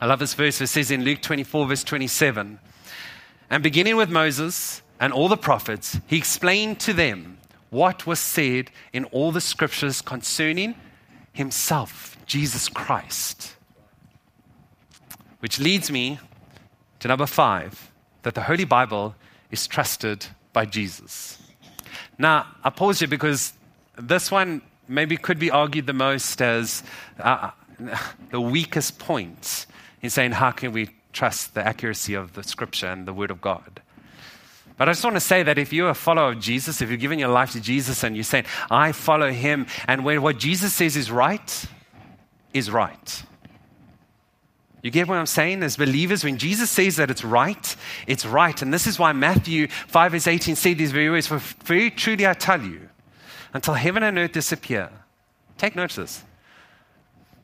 I 0.00 0.06
love 0.06 0.18
this 0.18 0.34
verse. 0.34 0.60
It 0.60 0.68
says 0.68 0.90
in 0.90 1.04
Luke 1.04 1.20
24, 1.20 1.66
verse 1.66 1.84
27, 1.84 2.58
and 3.50 3.62
beginning 3.62 3.96
with 3.96 4.08
Moses 4.08 4.80
and 4.98 5.12
all 5.12 5.28
the 5.28 5.36
prophets, 5.36 6.00
he 6.06 6.16
explained 6.16 6.80
to 6.80 6.94
them 6.94 7.36
what 7.68 8.06
was 8.06 8.18
said 8.18 8.70
in 8.94 9.04
all 9.06 9.30
the 9.30 9.40
Scriptures 9.42 10.00
concerning 10.00 10.74
himself. 11.32 12.15
Jesus 12.26 12.68
Christ. 12.68 13.54
Which 15.40 15.58
leads 15.60 15.90
me 15.90 16.18
to 17.00 17.08
number 17.08 17.26
five 17.26 17.90
that 18.22 18.34
the 18.34 18.42
Holy 18.42 18.64
Bible 18.64 19.14
is 19.50 19.66
trusted 19.66 20.26
by 20.52 20.64
Jesus. 20.64 21.40
Now, 22.18 22.46
I 22.64 22.70
pause 22.70 22.98
here 22.98 23.08
because 23.08 23.52
this 23.96 24.30
one 24.30 24.62
maybe 24.88 25.16
could 25.16 25.38
be 25.38 25.50
argued 25.50 25.86
the 25.86 25.92
most 25.92 26.40
as 26.42 26.82
uh, 27.18 27.50
the 28.30 28.40
weakest 28.40 28.98
point 28.98 29.66
in 30.02 30.10
saying 30.10 30.32
how 30.32 30.50
can 30.50 30.72
we 30.72 30.90
trust 31.12 31.54
the 31.54 31.66
accuracy 31.66 32.14
of 32.14 32.34
the 32.34 32.42
scripture 32.42 32.88
and 32.88 33.06
the 33.06 33.12
word 33.12 33.30
of 33.30 33.40
God. 33.40 33.80
But 34.76 34.88
I 34.88 34.92
just 34.92 35.04
want 35.04 35.16
to 35.16 35.20
say 35.20 35.42
that 35.42 35.56
if 35.56 35.72
you're 35.72 35.88
a 35.88 35.94
follower 35.94 36.32
of 36.32 36.40
Jesus, 36.40 36.82
if 36.82 36.90
you're 36.90 36.98
giving 36.98 37.18
your 37.18 37.30
life 37.30 37.52
to 37.52 37.60
Jesus 37.60 38.02
and 38.02 38.14
you're 38.14 38.24
saying, 38.24 38.44
I 38.70 38.92
follow 38.92 39.30
him, 39.30 39.66
and 39.88 40.04
when 40.04 40.20
what 40.20 40.38
Jesus 40.38 40.74
says 40.74 40.96
is 40.96 41.10
right, 41.10 41.66
is 42.56 42.70
right. 42.70 43.22
You 44.82 44.90
get 44.90 45.08
what 45.08 45.18
I'm 45.18 45.26
saying? 45.26 45.62
As 45.62 45.76
believers, 45.76 46.22
when 46.22 46.38
Jesus 46.38 46.70
says 46.70 46.96
that 46.96 47.10
it's 47.10 47.24
right, 47.24 47.76
it's 48.06 48.24
right. 48.24 48.60
And 48.62 48.72
this 48.72 48.86
is 48.86 48.98
why 48.98 49.12
Matthew 49.12 49.66
5 49.66 50.12
verse 50.12 50.26
18 50.26 50.54
said 50.54 50.78
these 50.78 50.92
very 50.92 51.10
words, 51.10 51.26
For 51.26 51.38
very 51.64 51.90
truly 51.90 52.26
I 52.26 52.34
tell 52.34 52.62
you, 52.62 52.88
until 53.52 53.74
heaven 53.74 54.02
and 54.02 54.16
earth 54.18 54.32
disappear. 54.32 54.90
Take 55.58 55.74
note 55.74 55.90
of 55.90 55.96
this. 56.04 56.22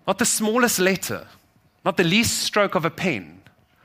Not 0.06 0.18
the 0.18 0.24
smallest 0.24 0.78
letter, 0.78 1.26
not 1.84 1.96
the 1.96 2.04
least 2.04 2.42
stroke 2.42 2.74
of 2.74 2.84
a 2.84 2.90
pen 2.90 3.42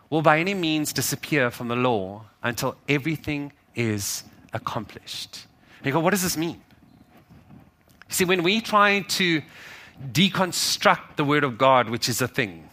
will 0.09 0.21
by 0.21 0.39
any 0.39 0.53
means 0.53 0.93
disappear 0.93 1.49
from 1.49 1.67
the 1.67 1.75
law 1.75 2.25
until 2.43 2.75
everything 2.87 3.51
is 3.75 4.23
accomplished. 4.53 5.45
And 5.79 5.87
you 5.87 5.91
go, 5.91 5.99
what 5.99 6.11
does 6.11 6.23
this 6.23 6.37
mean? 6.37 6.61
See, 8.09 8.25
when 8.25 8.43
we 8.43 8.61
try 8.61 9.01
to 9.01 9.41
deconstruct 10.12 11.15
the 11.15 11.25
Word 11.25 11.43
of 11.43 11.57
God, 11.57 11.89
which 11.89 12.10
is 12.10 12.21
a 12.21 12.27
thing. 12.27 12.67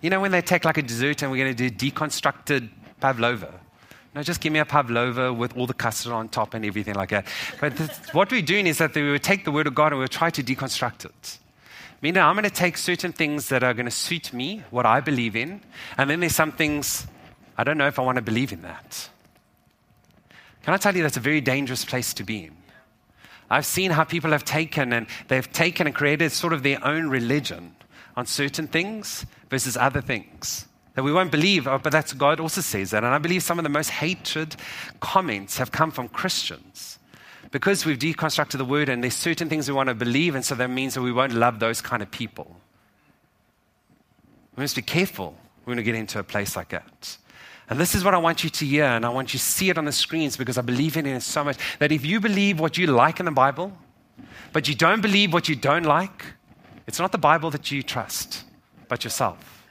You 0.00 0.10
know, 0.10 0.20
when 0.20 0.30
they 0.30 0.42
take 0.42 0.64
like 0.64 0.78
a 0.78 0.82
dessert 0.82 1.22
and 1.22 1.30
we're 1.30 1.44
going 1.44 1.54
to 1.54 1.68
do 1.68 1.90
deconstructed 1.90 2.68
pavlova. 3.00 3.52
No, 4.14 4.22
just 4.22 4.40
give 4.40 4.52
me 4.52 4.58
a 4.58 4.64
pavlova 4.64 5.32
with 5.32 5.56
all 5.56 5.66
the 5.66 5.74
custard 5.74 6.12
on 6.12 6.28
top 6.28 6.54
and 6.54 6.64
everything 6.64 6.94
like 6.94 7.10
that. 7.10 7.26
But 7.60 7.76
this, 7.76 7.90
what 8.12 8.30
we're 8.30 8.42
doing 8.42 8.66
is 8.66 8.78
that 8.78 8.94
we 8.94 9.10
would 9.10 9.22
take 9.22 9.44
the 9.44 9.52
Word 9.52 9.66
of 9.66 9.74
God 9.74 9.92
and 9.92 9.98
we 9.98 10.04
would 10.04 10.10
try 10.10 10.30
to 10.30 10.42
deconstruct 10.42 11.04
it. 11.04 11.38
Meaning, 12.02 12.22
I'm 12.22 12.34
going 12.34 12.44
to 12.44 12.50
take 12.50 12.78
certain 12.78 13.12
things 13.12 13.50
that 13.50 13.62
are 13.62 13.74
going 13.74 13.84
to 13.84 13.90
suit 13.90 14.32
me, 14.32 14.62
what 14.70 14.86
I 14.86 15.00
believe 15.00 15.36
in, 15.36 15.60
and 15.98 16.08
then 16.08 16.20
there's 16.20 16.34
some 16.34 16.50
things 16.50 17.06
I 17.58 17.64
don't 17.64 17.76
know 17.76 17.86
if 17.86 17.98
I 17.98 18.02
want 18.02 18.16
to 18.16 18.22
believe 18.22 18.52
in 18.52 18.62
that. 18.62 19.10
Can 20.62 20.72
I 20.74 20.78
tell 20.78 20.96
you 20.96 21.02
that's 21.02 21.18
a 21.18 21.20
very 21.20 21.42
dangerous 21.42 21.84
place 21.84 22.14
to 22.14 22.24
be 22.24 22.44
in? 22.44 22.56
I've 23.50 23.66
seen 23.66 23.90
how 23.90 24.04
people 24.04 24.30
have 24.30 24.44
taken 24.44 24.92
and 24.92 25.06
they've 25.28 25.50
taken 25.52 25.86
and 25.86 25.96
created 25.96 26.32
sort 26.32 26.52
of 26.52 26.62
their 26.62 26.84
own 26.84 27.08
religion 27.08 27.74
on 28.16 28.26
certain 28.26 28.68
things 28.68 29.26
versus 29.50 29.76
other 29.76 30.00
things 30.00 30.66
that 30.94 31.02
we 31.02 31.12
won't 31.12 31.30
believe, 31.30 31.66
oh, 31.66 31.78
but 31.78 31.92
that's 31.92 32.12
God 32.12 32.40
also 32.40 32.60
says 32.60 32.90
that. 32.90 33.04
And 33.04 33.14
I 33.14 33.18
believe 33.18 33.42
some 33.42 33.58
of 33.58 33.62
the 33.62 33.68
most 33.68 33.90
hated 33.90 34.56
comments 35.00 35.56
have 35.58 35.70
come 35.70 35.90
from 35.90 36.08
Christians 36.08 36.98
because 37.50 37.84
we've 37.84 37.98
deconstructed 37.98 38.58
the 38.58 38.64
word 38.64 38.88
and 38.88 39.02
there's 39.02 39.16
certain 39.16 39.48
things 39.48 39.68
we 39.68 39.74
want 39.74 39.88
to 39.88 39.94
believe, 39.94 40.34
and 40.34 40.44
so 40.44 40.54
that 40.54 40.70
means 40.70 40.94
that 40.94 41.02
we 41.02 41.12
won't 41.12 41.32
love 41.32 41.58
those 41.58 41.80
kind 41.80 42.02
of 42.02 42.10
people. 42.10 42.56
We 44.56 44.62
must 44.62 44.76
be 44.76 44.82
careful 44.82 45.36
when 45.64 45.76
we 45.76 45.82
get 45.82 45.94
into 45.94 46.18
a 46.18 46.22
place 46.22 46.56
like 46.56 46.68
that. 46.70 47.16
And 47.70 47.78
this 47.78 47.94
is 47.94 48.02
what 48.02 48.14
I 48.14 48.18
want 48.18 48.42
you 48.42 48.50
to 48.50 48.66
hear, 48.66 48.84
and 48.84 49.06
I 49.06 49.08
want 49.10 49.32
you 49.32 49.38
to 49.38 49.44
see 49.44 49.70
it 49.70 49.78
on 49.78 49.84
the 49.84 49.92
screens 49.92 50.36
because 50.36 50.58
I 50.58 50.62
believe 50.62 50.96
in 50.96 51.06
it 51.06 51.22
so 51.22 51.44
much 51.44 51.56
that 51.78 51.92
if 51.92 52.04
you 52.04 52.18
believe 52.18 52.58
what 52.58 52.76
you 52.76 52.88
like 52.88 53.20
in 53.20 53.26
the 53.26 53.32
Bible, 53.32 53.72
but 54.52 54.66
you 54.66 54.74
don't 54.74 55.00
believe 55.00 55.32
what 55.32 55.48
you 55.48 55.54
don't 55.54 55.84
like, 55.84 56.26
it's 56.88 56.98
not 56.98 57.12
the 57.12 57.18
Bible 57.18 57.48
that 57.52 57.70
you 57.70 57.84
trust, 57.84 58.42
but 58.88 59.04
yourself. 59.04 59.64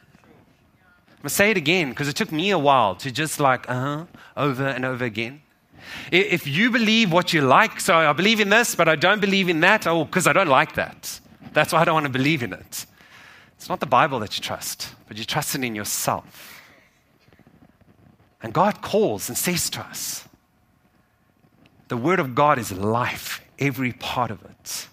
I'm 1.17 1.23
to 1.23 1.29
say 1.29 1.51
it 1.51 1.57
again 1.57 1.89
because 1.89 2.07
it 2.07 2.15
took 2.15 2.31
me 2.31 2.51
a 2.51 2.57
while 2.57 2.95
to 2.95 3.11
just 3.11 3.41
like, 3.41 3.69
uh 3.69 3.73
huh, 3.73 4.05
over 4.37 4.65
and 4.65 4.85
over 4.85 5.03
again. 5.03 5.41
If 6.09 6.47
you 6.47 6.71
believe 6.71 7.11
what 7.11 7.33
you 7.33 7.41
like, 7.41 7.81
so 7.81 7.97
I 7.97 8.13
believe 8.13 8.39
in 8.39 8.49
this, 8.49 8.75
but 8.75 8.87
I 8.87 8.95
don't 8.95 9.19
believe 9.19 9.49
in 9.49 9.59
that, 9.59 9.85
oh, 9.85 10.05
because 10.05 10.25
I 10.25 10.31
don't 10.31 10.47
like 10.47 10.75
that. 10.75 11.19
That's 11.51 11.73
why 11.73 11.81
I 11.81 11.85
don't 11.85 11.95
want 11.95 12.05
to 12.05 12.11
believe 12.11 12.43
in 12.43 12.53
it. 12.53 12.85
It's 13.57 13.67
not 13.67 13.81
the 13.81 13.85
Bible 13.85 14.19
that 14.19 14.37
you 14.37 14.41
trust, 14.41 14.95
but 15.09 15.17
you 15.17 15.25
trust 15.25 15.55
it 15.55 15.63
in 15.65 15.75
yourself. 15.75 16.48
And 18.41 18.53
God 18.53 18.81
calls 18.81 19.29
and 19.29 19.37
says 19.37 19.69
to 19.71 19.81
us, 19.81 20.27
the 21.89 21.97
Word 21.97 22.19
of 22.19 22.35
God 22.35 22.59
is 22.59 22.71
life, 22.71 23.41
every 23.57 23.93
part 23.93 24.31
of 24.31 24.43
it. 24.43 24.87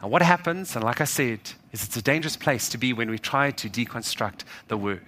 And 0.00 0.10
what 0.10 0.22
happens, 0.22 0.76
and 0.76 0.84
like 0.84 1.00
I 1.00 1.04
said, 1.04 1.40
is 1.72 1.84
it's 1.84 1.96
a 1.96 2.02
dangerous 2.02 2.36
place 2.36 2.68
to 2.68 2.78
be 2.78 2.92
when 2.92 3.10
we 3.10 3.18
try 3.18 3.50
to 3.50 3.68
deconstruct 3.68 4.44
the 4.68 4.76
Word. 4.76 5.00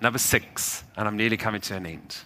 Number 0.00 0.18
six, 0.18 0.84
and 0.96 1.06
I'm 1.06 1.16
nearly 1.16 1.36
coming 1.36 1.60
to 1.62 1.76
an 1.76 1.86
end, 1.86 2.18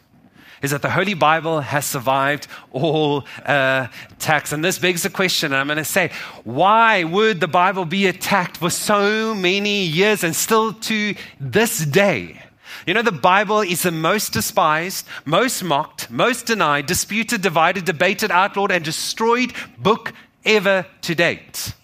is 0.63 0.71
that 0.71 0.81
the 0.81 0.91
Holy 0.91 1.15
Bible 1.15 1.61
has 1.61 1.85
survived 1.85 2.47
all 2.71 3.25
uh, 3.45 3.89
attacks. 4.13 4.53
And 4.53 4.65
this 4.65 4.79
begs 4.79 5.03
the 5.03 5.11
question, 5.11 5.53
and 5.53 5.61
I'm 5.61 5.67
going 5.67 5.77
to 5.77 5.85
say, 5.85 6.11
why 6.45 7.05
would 7.05 7.41
the 7.41 7.49
Bible 7.49 7.85
be 7.85 8.07
attacked 8.07 8.57
for 8.57 8.71
so 8.71 9.35
many 9.35 9.85
years 9.85 10.25
and 10.25 10.35
still 10.35 10.73
to 10.73 11.15
this 11.41 11.85
day? 11.85 12.41
You 12.87 12.95
know, 12.95 13.03
the 13.03 13.13
Bible 13.13 13.61
is 13.61 13.83
the 13.83 13.93
most 13.93 14.33
despised, 14.33 15.07
most 15.25 15.63
mocked, 15.63 16.11
most 16.11 16.47
denied, 16.47 16.87
disputed, 16.87 17.41
divided, 17.41 17.85
debated, 17.85 18.31
outlawed, 18.31 18.73
and 18.73 18.85
destroyed 18.85 19.53
book 19.79 20.13
ever 20.45 20.87
to 21.03 21.15
date. 21.15 21.75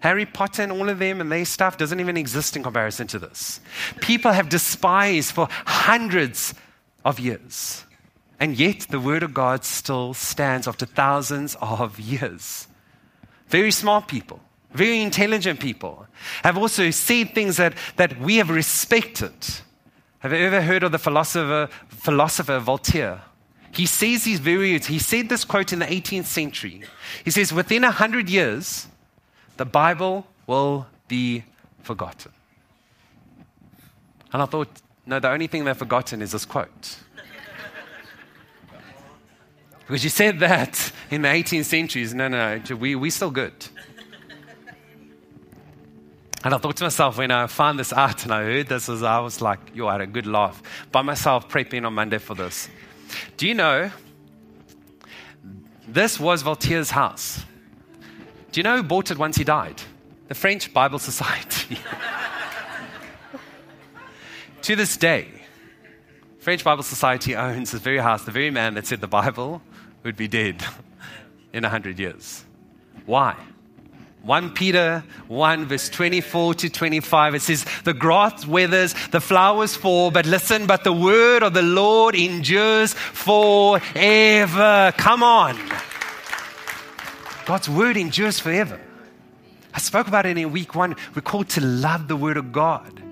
Harry 0.00 0.26
Potter 0.26 0.62
and 0.62 0.72
all 0.72 0.88
of 0.88 0.98
them 0.98 1.20
and 1.20 1.30
their 1.30 1.44
stuff 1.44 1.78
doesn't 1.78 2.00
even 2.00 2.16
exist 2.16 2.56
in 2.56 2.62
comparison 2.62 3.06
to 3.06 3.18
this. 3.18 3.60
People 4.00 4.32
have 4.32 4.48
despised 4.48 5.32
for 5.32 5.48
hundreds 5.50 6.54
of 7.04 7.20
years. 7.20 7.84
And 8.40 8.58
yet, 8.58 8.80
the 8.90 8.98
Word 8.98 9.22
of 9.22 9.32
God 9.32 9.64
still 9.64 10.14
stands 10.14 10.66
after 10.66 10.84
thousands 10.84 11.56
of 11.60 12.00
years. 12.00 12.66
Very 13.46 13.70
smart 13.70 14.08
people, 14.08 14.40
very 14.72 15.00
intelligent 15.00 15.60
people 15.60 16.06
have 16.42 16.58
also 16.58 16.90
said 16.90 17.34
things 17.34 17.58
that, 17.58 17.74
that 17.96 18.18
we 18.18 18.38
have 18.38 18.50
respected. 18.50 19.32
Have 20.22 20.32
you 20.32 20.38
ever 20.38 20.62
heard 20.62 20.84
of 20.84 20.92
the 20.92 21.00
philosopher, 21.00 21.68
philosopher 21.88 22.60
Voltaire? 22.60 23.22
He 23.72 23.86
says 23.86 24.22
these 24.22 24.38
very 24.38 24.72
words. 24.72 24.86
He 24.86 25.00
said 25.00 25.28
this 25.28 25.44
quote 25.44 25.72
in 25.72 25.80
the 25.80 25.86
18th 25.86 26.26
century. 26.26 26.82
He 27.24 27.32
says, 27.32 27.52
Within 27.52 27.82
a 27.82 27.90
hundred 27.90 28.30
years, 28.30 28.86
the 29.56 29.64
Bible 29.64 30.24
will 30.46 30.86
be 31.08 31.42
forgotten. 31.82 32.30
And 34.32 34.42
I 34.42 34.46
thought, 34.46 34.68
no, 35.06 35.18
the 35.18 35.28
only 35.28 35.48
thing 35.48 35.64
they've 35.64 35.76
forgotten 35.76 36.22
is 36.22 36.30
this 36.30 36.44
quote. 36.44 36.98
because 39.80 40.04
you 40.04 40.10
said 40.10 40.38
that 40.38 40.92
in 41.10 41.22
the 41.22 41.28
18th 41.28 41.64
centuries. 41.64 42.14
No, 42.14 42.28
no, 42.28 42.60
we, 42.78 42.94
we're 42.94 43.10
still 43.10 43.32
good. 43.32 43.54
And 46.44 46.54
I 46.54 46.58
thought 46.58 46.76
to 46.76 46.84
myself, 46.84 47.18
when 47.18 47.30
I 47.30 47.46
found 47.46 47.78
this 47.78 47.92
out 47.92 48.24
and 48.24 48.34
I 48.34 48.42
heard 48.42 48.66
this, 48.66 48.88
was, 48.88 49.02
I 49.02 49.20
was 49.20 49.40
like, 49.40 49.60
yo, 49.74 49.86
I 49.86 49.92
had 49.92 50.00
a 50.00 50.06
good 50.06 50.26
laugh 50.26 50.60
by 50.90 51.02
myself 51.02 51.48
prepping 51.48 51.86
on 51.86 51.94
Monday 51.94 52.18
for 52.18 52.34
this. 52.34 52.68
Do 53.36 53.46
you 53.46 53.54
know 53.54 53.90
this 55.86 56.18
was 56.18 56.42
Voltaire's 56.42 56.90
house? 56.90 57.44
Do 58.50 58.58
you 58.58 58.64
know 58.64 58.78
who 58.78 58.82
bought 58.82 59.10
it 59.10 59.18
once 59.18 59.36
he 59.36 59.44
died? 59.44 59.80
The 60.28 60.34
French 60.34 60.72
Bible 60.72 60.98
Society. 60.98 61.78
to 64.62 64.76
this 64.76 64.96
day, 64.96 65.28
French 66.38 66.64
Bible 66.64 66.82
Society 66.82 67.36
owns 67.36 67.70
this 67.70 67.80
very 67.80 67.98
house, 67.98 68.24
the 68.24 68.32
very 68.32 68.50
man 68.50 68.74
that 68.74 68.86
said 68.86 69.00
the 69.00 69.06
Bible 69.06 69.62
would 70.02 70.16
be 70.16 70.26
dead 70.26 70.64
in 71.52 71.62
100 71.62 72.00
years. 72.00 72.44
Why? 73.06 73.36
1 74.22 74.50
Peter 74.50 75.02
1, 75.26 75.66
verse 75.66 75.88
24 75.88 76.54
to 76.54 76.68
25. 76.68 77.34
It 77.34 77.42
says, 77.42 77.64
The 77.84 77.92
grass 77.92 78.46
withers, 78.46 78.94
the 79.10 79.20
flowers 79.20 79.74
fall, 79.74 80.10
but 80.12 80.26
listen, 80.26 80.66
but 80.66 80.84
the 80.84 80.92
word 80.92 81.42
of 81.42 81.54
the 81.54 81.62
Lord 81.62 82.14
endures 82.14 82.94
forever. 82.94 83.82
Come 84.96 85.22
on. 85.24 85.58
God's 87.46 87.68
word 87.68 87.96
endures 87.96 88.38
forever. 88.38 88.80
I 89.74 89.78
spoke 89.80 90.06
about 90.06 90.26
it 90.26 90.38
in 90.38 90.52
week 90.52 90.74
one. 90.76 90.94
We're 91.14 91.22
called 91.22 91.48
to 91.50 91.60
love 91.60 92.06
the 92.06 92.16
word 92.16 92.36
of 92.36 92.52
God 92.52 93.02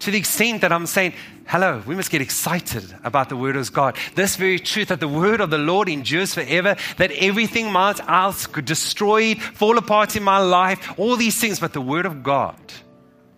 to 0.00 0.10
the 0.10 0.18
extent 0.18 0.60
that 0.60 0.72
I'm 0.72 0.86
saying, 0.86 1.14
hello, 1.46 1.82
we 1.86 1.94
must 1.94 2.10
get 2.10 2.20
excited 2.20 2.94
about 3.04 3.28
the 3.28 3.36
word 3.36 3.56
of 3.56 3.72
God. 3.72 3.96
This 4.14 4.36
very 4.36 4.58
truth 4.58 4.88
that 4.88 5.00
the 5.00 5.08
word 5.08 5.40
of 5.40 5.50
the 5.50 5.58
Lord 5.58 5.88
endures 5.88 6.34
forever, 6.34 6.76
that 6.98 7.12
everything 7.12 7.66
else 7.74 8.46
could 8.46 8.64
destroy, 8.64 9.34
fall 9.34 9.78
apart 9.78 10.16
in 10.16 10.22
my 10.22 10.38
life, 10.38 10.98
all 10.98 11.16
these 11.16 11.40
things, 11.40 11.60
but 11.60 11.72
the 11.72 11.80
word 11.80 12.06
of 12.06 12.22
God 12.22 12.56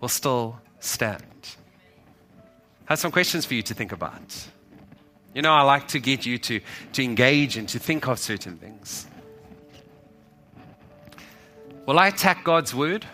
will 0.00 0.08
still 0.08 0.60
stand. 0.80 1.22
I 2.88 2.92
have 2.92 2.98
some 2.98 3.12
questions 3.12 3.44
for 3.44 3.54
you 3.54 3.62
to 3.62 3.74
think 3.74 3.92
about. 3.92 4.48
You 5.34 5.42
know, 5.42 5.52
I 5.52 5.62
like 5.62 5.88
to 5.88 6.00
get 6.00 6.24
you 6.24 6.38
to, 6.38 6.60
to 6.94 7.04
engage 7.04 7.56
and 7.56 7.68
to 7.68 7.78
think 7.78 8.08
of 8.08 8.18
certain 8.18 8.56
things. 8.56 9.06
Will 11.86 11.98
I 11.98 12.08
attack 12.08 12.44
God's 12.44 12.74
word 12.74 13.06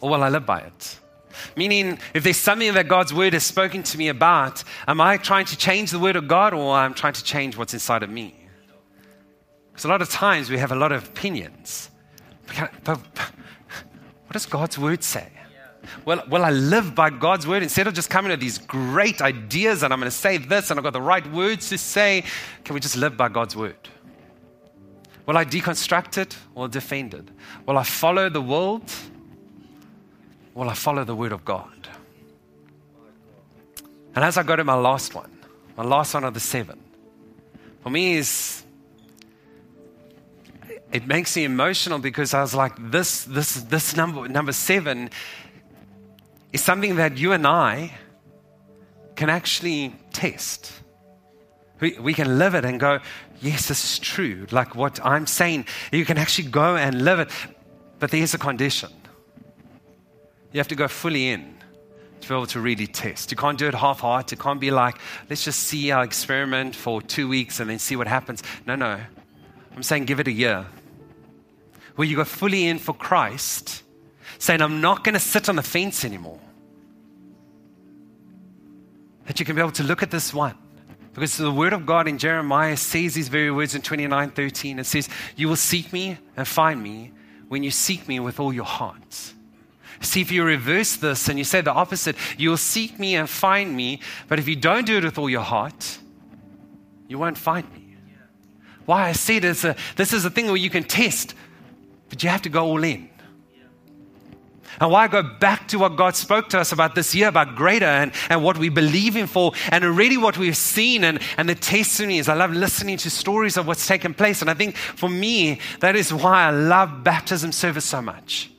or 0.00 0.10
will 0.10 0.22
I 0.22 0.28
live 0.28 0.46
by 0.46 0.60
it? 0.60 0.98
Meaning, 1.56 1.98
if 2.14 2.24
there's 2.24 2.36
something 2.36 2.74
that 2.74 2.88
God's 2.88 3.12
word 3.12 3.32
has 3.32 3.44
spoken 3.44 3.82
to 3.84 3.98
me 3.98 4.08
about, 4.08 4.62
am 4.86 5.00
I 5.00 5.16
trying 5.16 5.46
to 5.46 5.56
change 5.56 5.90
the 5.90 5.98
word 5.98 6.16
of 6.16 6.28
God 6.28 6.54
or 6.54 6.76
am 6.76 6.92
I 6.92 6.94
trying 6.94 7.14
to 7.14 7.24
change 7.24 7.56
what's 7.56 7.74
inside 7.74 8.02
of 8.02 8.10
me? 8.10 8.34
Because 9.72 9.84
a 9.84 9.88
lot 9.88 10.02
of 10.02 10.10
times 10.10 10.50
we 10.50 10.58
have 10.58 10.72
a 10.72 10.76
lot 10.76 10.92
of 10.92 11.08
opinions. 11.08 11.90
But 12.84 12.98
what 12.98 14.32
does 14.32 14.46
God's 14.46 14.78
word 14.78 15.02
say? 15.02 15.28
Well, 16.04 16.22
will 16.28 16.44
I 16.44 16.50
live 16.50 16.94
by 16.94 17.10
God's 17.10 17.46
word 17.46 17.62
instead 17.62 17.86
of 17.86 17.94
just 17.94 18.08
coming 18.08 18.30
with 18.30 18.40
these 18.40 18.58
great 18.58 19.20
ideas 19.20 19.82
and 19.82 19.92
I'm 19.92 19.98
going 19.98 20.10
to 20.10 20.16
say 20.16 20.36
this 20.36 20.70
and 20.70 20.78
I've 20.78 20.84
got 20.84 20.92
the 20.92 21.02
right 21.02 21.26
words 21.32 21.68
to 21.70 21.78
say? 21.78 22.24
Can 22.64 22.74
we 22.74 22.80
just 22.80 22.96
live 22.96 23.16
by 23.16 23.28
God's 23.28 23.56
word? 23.56 23.88
Will 25.26 25.36
I 25.36 25.44
deconstruct 25.44 26.18
it 26.18 26.36
or 26.54 26.68
defend 26.68 27.14
it? 27.14 27.28
Will 27.66 27.78
I 27.78 27.84
follow 27.84 28.28
the 28.28 28.40
world 28.40 28.90
Will 30.54 30.68
I 30.68 30.74
follow 30.74 31.04
the 31.04 31.14
word 31.14 31.32
of 31.32 31.44
God? 31.44 31.88
And 34.14 34.24
as 34.24 34.36
I 34.36 34.42
go 34.42 34.56
to 34.56 34.64
my 34.64 34.74
last 34.74 35.14
one, 35.14 35.30
my 35.76 35.84
last 35.84 36.12
one 36.12 36.24
of 36.24 36.34
the 36.34 36.40
seven, 36.40 36.78
for 37.82 37.90
me 37.90 38.14
is 38.14 38.62
it 40.92 41.06
makes 41.06 41.34
me 41.34 41.44
emotional 41.44 41.98
because 41.98 42.34
I 42.34 42.42
was 42.42 42.54
like, 42.54 42.72
this, 42.90 43.24
this, 43.24 43.54
this 43.62 43.96
number, 43.96 44.28
number 44.28 44.52
seven 44.52 45.08
is 46.52 46.60
something 46.60 46.96
that 46.96 47.16
you 47.16 47.32
and 47.32 47.46
I 47.46 47.92
can 49.16 49.30
actually 49.30 49.94
test. 50.12 50.70
We, 51.80 51.98
we 51.98 52.12
can 52.12 52.38
live 52.38 52.54
it 52.54 52.66
and 52.66 52.78
go, 52.78 53.00
yes, 53.40 53.70
is 53.70 53.98
true. 53.98 54.46
Like 54.50 54.74
what 54.74 55.04
I'm 55.04 55.26
saying, 55.26 55.66
you 55.90 56.04
can 56.04 56.18
actually 56.18 56.48
go 56.48 56.76
and 56.76 57.02
live 57.02 57.20
it. 57.20 57.30
But 57.98 58.10
there's 58.10 58.34
a 58.34 58.38
condition. 58.38 58.90
You 60.52 60.58
have 60.58 60.68
to 60.68 60.74
go 60.74 60.88
fully 60.88 61.28
in 61.28 61.54
to 62.20 62.28
be 62.28 62.34
able 62.34 62.46
to 62.46 62.60
really 62.60 62.86
test. 62.86 63.30
You 63.30 63.36
can't 63.36 63.58
do 63.58 63.66
it 63.66 63.74
half 63.74 64.00
hearted. 64.00 64.38
It 64.38 64.42
can't 64.42 64.60
be 64.60 64.70
like, 64.70 64.98
let's 65.28 65.44
just 65.44 65.60
see 65.60 65.90
our 65.90 66.04
experiment 66.04 66.74
for 66.76 67.02
two 67.02 67.28
weeks 67.28 67.60
and 67.60 67.68
then 67.68 67.78
see 67.78 67.96
what 67.96 68.06
happens. 68.06 68.42
No, 68.66 68.76
no. 68.76 69.00
I'm 69.74 69.82
saying 69.82 70.04
give 70.04 70.20
it 70.20 70.28
a 70.28 70.32
year. 70.32 70.66
Where 71.96 72.06
you 72.06 72.16
go 72.16 72.24
fully 72.24 72.66
in 72.66 72.78
for 72.78 72.94
Christ, 72.94 73.82
saying, 74.38 74.62
I'm 74.62 74.80
not 74.80 75.04
going 75.04 75.14
to 75.14 75.20
sit 75.20 75.48
on 75.48 75.56
the 75.56 75.62
fence 75.62 76.04
anymore. 76.04 76.40
That 79.26 79.38
you 79.40 79.46
can 79.46 79.56
be 79.56 79.62
able 79.62 79.72
to 79.72 79.82
look 79.82 80.02
at 80.02 80.10
this 80.10 80.32
one. 80.32 80.56
Because 81.14 81.36
the 81.36 81.50
word 81.50 81.74
of 81.74 81.84
God 81.84 82.08
in 82.08 82.16
Jeremiah 82.18 82.76
says 82.76 83.14
these 83.14 83.28
very 83.28 83.50
words 83.50 83.74
in 83.74 83.82
29 83.82 84.30
13. 84.30 84.78
It 84.78 84.84
says, 84.84 85.08
You 85.36 85.48
will 85.48 85.56
seek 85.56 85.92
me 85.92 86.16
and 86.36 86.48
find 86.48 86.82
me 86.82 87.12
when 87.48 87.62
you 87.62 87.70
seek 87.70 88.08
me 88.08 88.18
with 88.18 88.40
all 88.40 88.52
your 88.52 88.64
heart. 88.64 89.34
See, 90.00 90.20
if 90.20 90.32
you 90.32 90.42
reverse 90.44 90.96
this 90.96 91.28
and 91.28 91.38
you 91.38 91.44
say 91.44 91.60
the 91.60 91.72
opposite, 91.72 92.16
you'll 92.36 92.56
seek 92.56 92.98
me 92.98 93.14
and 93.16 93.28
find 93.28 93.76
me, 93.76 94.00
but 94.28 94.38
if 94.38 94.48
you 94.48 94.56
don't 94.56 94.86
do 94.86 94.98
it 94.98 95.04
with 95.04 95.18
all 95.18 95.30
your 95.30 95.42
heart, 95.42 95.98
you 97.08 97.18
won't 97.18 97.38
find 97.38 97.70
me. 97.72 97.96
Why 98.86 99.08
I 99.08 99.12
said 99.12 99.44
it's 99.44 99.64
a, 99.64 99.76
this 99.96 100.12
is 100.12 100.24
a 100.24 100.30
thing 100.30 100.46
where 100.46 100.56
you 100.56 100.70
can 100.70 100.82
test, 100.82 101.34
but 102.08 102.22
you 102.22 102.28
have 102.28 102.42
to 102.42 102.48
go 102.48 102.64
all 102.64 102.82
in. 102.82 103.08
And 104.80 104.90
why 104.90 105.04
I 105.04 105.08
go 105.08 105.22
back 105.22 105.68
to 105.68 105.78
what 105.78 105.96
God 105.96 106.16
spoke 106.16 106.48
to 106.50 106.58
us 106.58 106.72
about 106.72 106.94
this 106.94 107.14
year, 107.14 107.28
about 107.28 107.54
greater 107.54 107.86
and, 107.86 108.10
and 108.30 108.42
what 108.42 108.56
we 108.56 108.68
believe 108.68 109.16
in 109.16 109.26
for, 109.26 109.52
and 109.70 109.84
already 109.84 110.16
what 110.16 110.38
we've 110.38 110.56
seen 110.56 111.04
and, 111.04 111.20
and 111.36 111.48
the 111.48 111.54
testimonies. 111.54 112.28
I 112.28 112.34
love 112.34 112.52
listening 112.52 112.96
to 112.98 113.10
stories 113.10 113.56
of 113.56 113.66
what's 113.66 113.86
taken 113.86 114.14
place. 114.14 114.40
And 114.40 114.50
I 114.50 114.54
think 114.54 114.76
for 114.76 115.08
me, 115.08 115.60
that 115.80 115.94
is 115.94 116.12
why 116.12 116.44
I 116.44 116.50
love 116.50 117.04
baptism 117.04 117.52
service 117.52 117.84
so 117.84 118.00
much. 118.00 118.50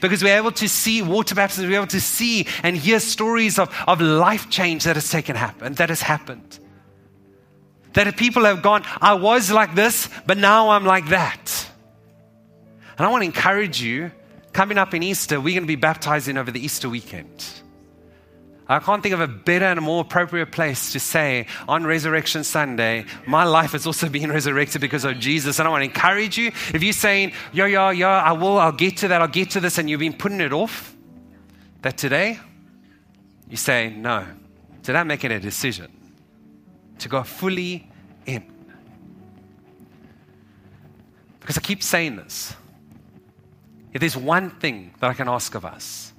Because 0.00 0.22
we're 0.22 0.36
able 0.36 0.52
to 0.52 0.68
see 0.68 1.02
water 1.02 1.34
baptism, 1.34 1.68
we're 1.68 1.76
able 1.76 1.86
to 1.88 2.00
see 2.00 2.46
and 2.62 2.76
hear 2.76 3.00
stories 3.00 3.58
of, 3.58 3.74
of 3.86 4.00
life 4.00 4.50
change 4.50 4.84
that 4.84 4.96
has 4.96 5.10
taken 5.10 5.36
happen, 5.36 5.74
that 5.74 5.88
has 5.88 6.02
happened. 6.02 6.58
That 7.94 8.16
people 8.16 8.44
have 8.44 8.62
gone, 8.62 8.84
I 9.00 9.14
was 9.14 9.50
like 9.50 9.74
this, 9.74 10.08
but 10.26 10.36
now 10.36 10.70
I'm 10.70 10.84
like 10.84 11.08
that. 11.08 11.70
And 12.98 13.06
I 13.06 13.10
want 13.10 13.22
to 13.22 13.26
encourage 13.26 13.80
you, 13.80 14.10
coming 14.52 14.78
up 14.78 14.94
in 14.94 15.02
Easter, 15.02 15.40
we're 15.40 15.54
going 15.54 15.62
to 15.62 15.66
be 15.66 15.76
baptizing 15.76 16.36
over 16.36 16.50
the 16.50 16.64
Easter 16.64 16.88
weekend. 16.88 17.44
I 18.68 18.80
can't 18.80 19.02
think 19.02 19.14
of 19.14 19.20
a 19.20 19.28
better 19.28 19.66
and 19.66 19.80
more 19.80 20.00
appropriate 20.00 20.50
place 20.50 20.92
to 20.92 21.00
say 21.00 21.46
on 21.68 21.84
Resurrection 21.84 22.42
Sunday, 22.42 23.04
my 23.26 23.44
life 23.44 23.72
has 23.72 23.86
also 23.86 24.08
been 24.08 24.30
resurrected 24.38 24.80
because 24.80 25.04
of 25.04 25.18
Jesus. 25.20 25.58
And 25.58 25.68
I 25.68 25.70
want 25.70 25.82
to 25.82 25.84
encourage 25.84 26.36
you 26.36 26.48
if 26.74 26.82
you're 26.82 26.92
saying, 26.92 27.32
yo, 27.52 27.66
yo, 27.66 27.90
yo, 27.90 28.08
I 28.08 28.32
will, 28.32 28.58
I'll 28.58 28.72
get 28.72 28.96
to 28.98 29.08
that, 29.08 29.22
I'll 29.22 29.28
get 29.28 29.50
to 29.50 29.60
this, 29.60 29.78
and 29.78 29.88
you've 29.88 30.00
been 30.00 30.12
putting 30.12 30.40
it 30.40 30.52
off, 30.52 30.96
that 31.82 31.96
today 31.96 32.40
you 33.48 33.56
say, 33.56 33.90
no, 33.90 34.26
today 34.82 34.98
I'm 34.98 35.06
making 35.06 35.30
a 35.30 35.38
decision. 35.38 35.92
to 36.98 37.08
go 37.08 37.22
fully 37.22 37.88
in. 38.24 38.42
Because 41.40 41.58
I 41.58 41.60
keep 41.60 41.82
saying 41.82 42.16
this. 42.16 42.54
If 43.92 44.00
there's 44.00 44.16
one 44.16 44.50
thing 44.50 44.92
that 45.00 45.10
I 45.10 45.14
can 45.14 45.28
ask 45.28 45.54
of 45.54 45.64
us, 45.64 46.12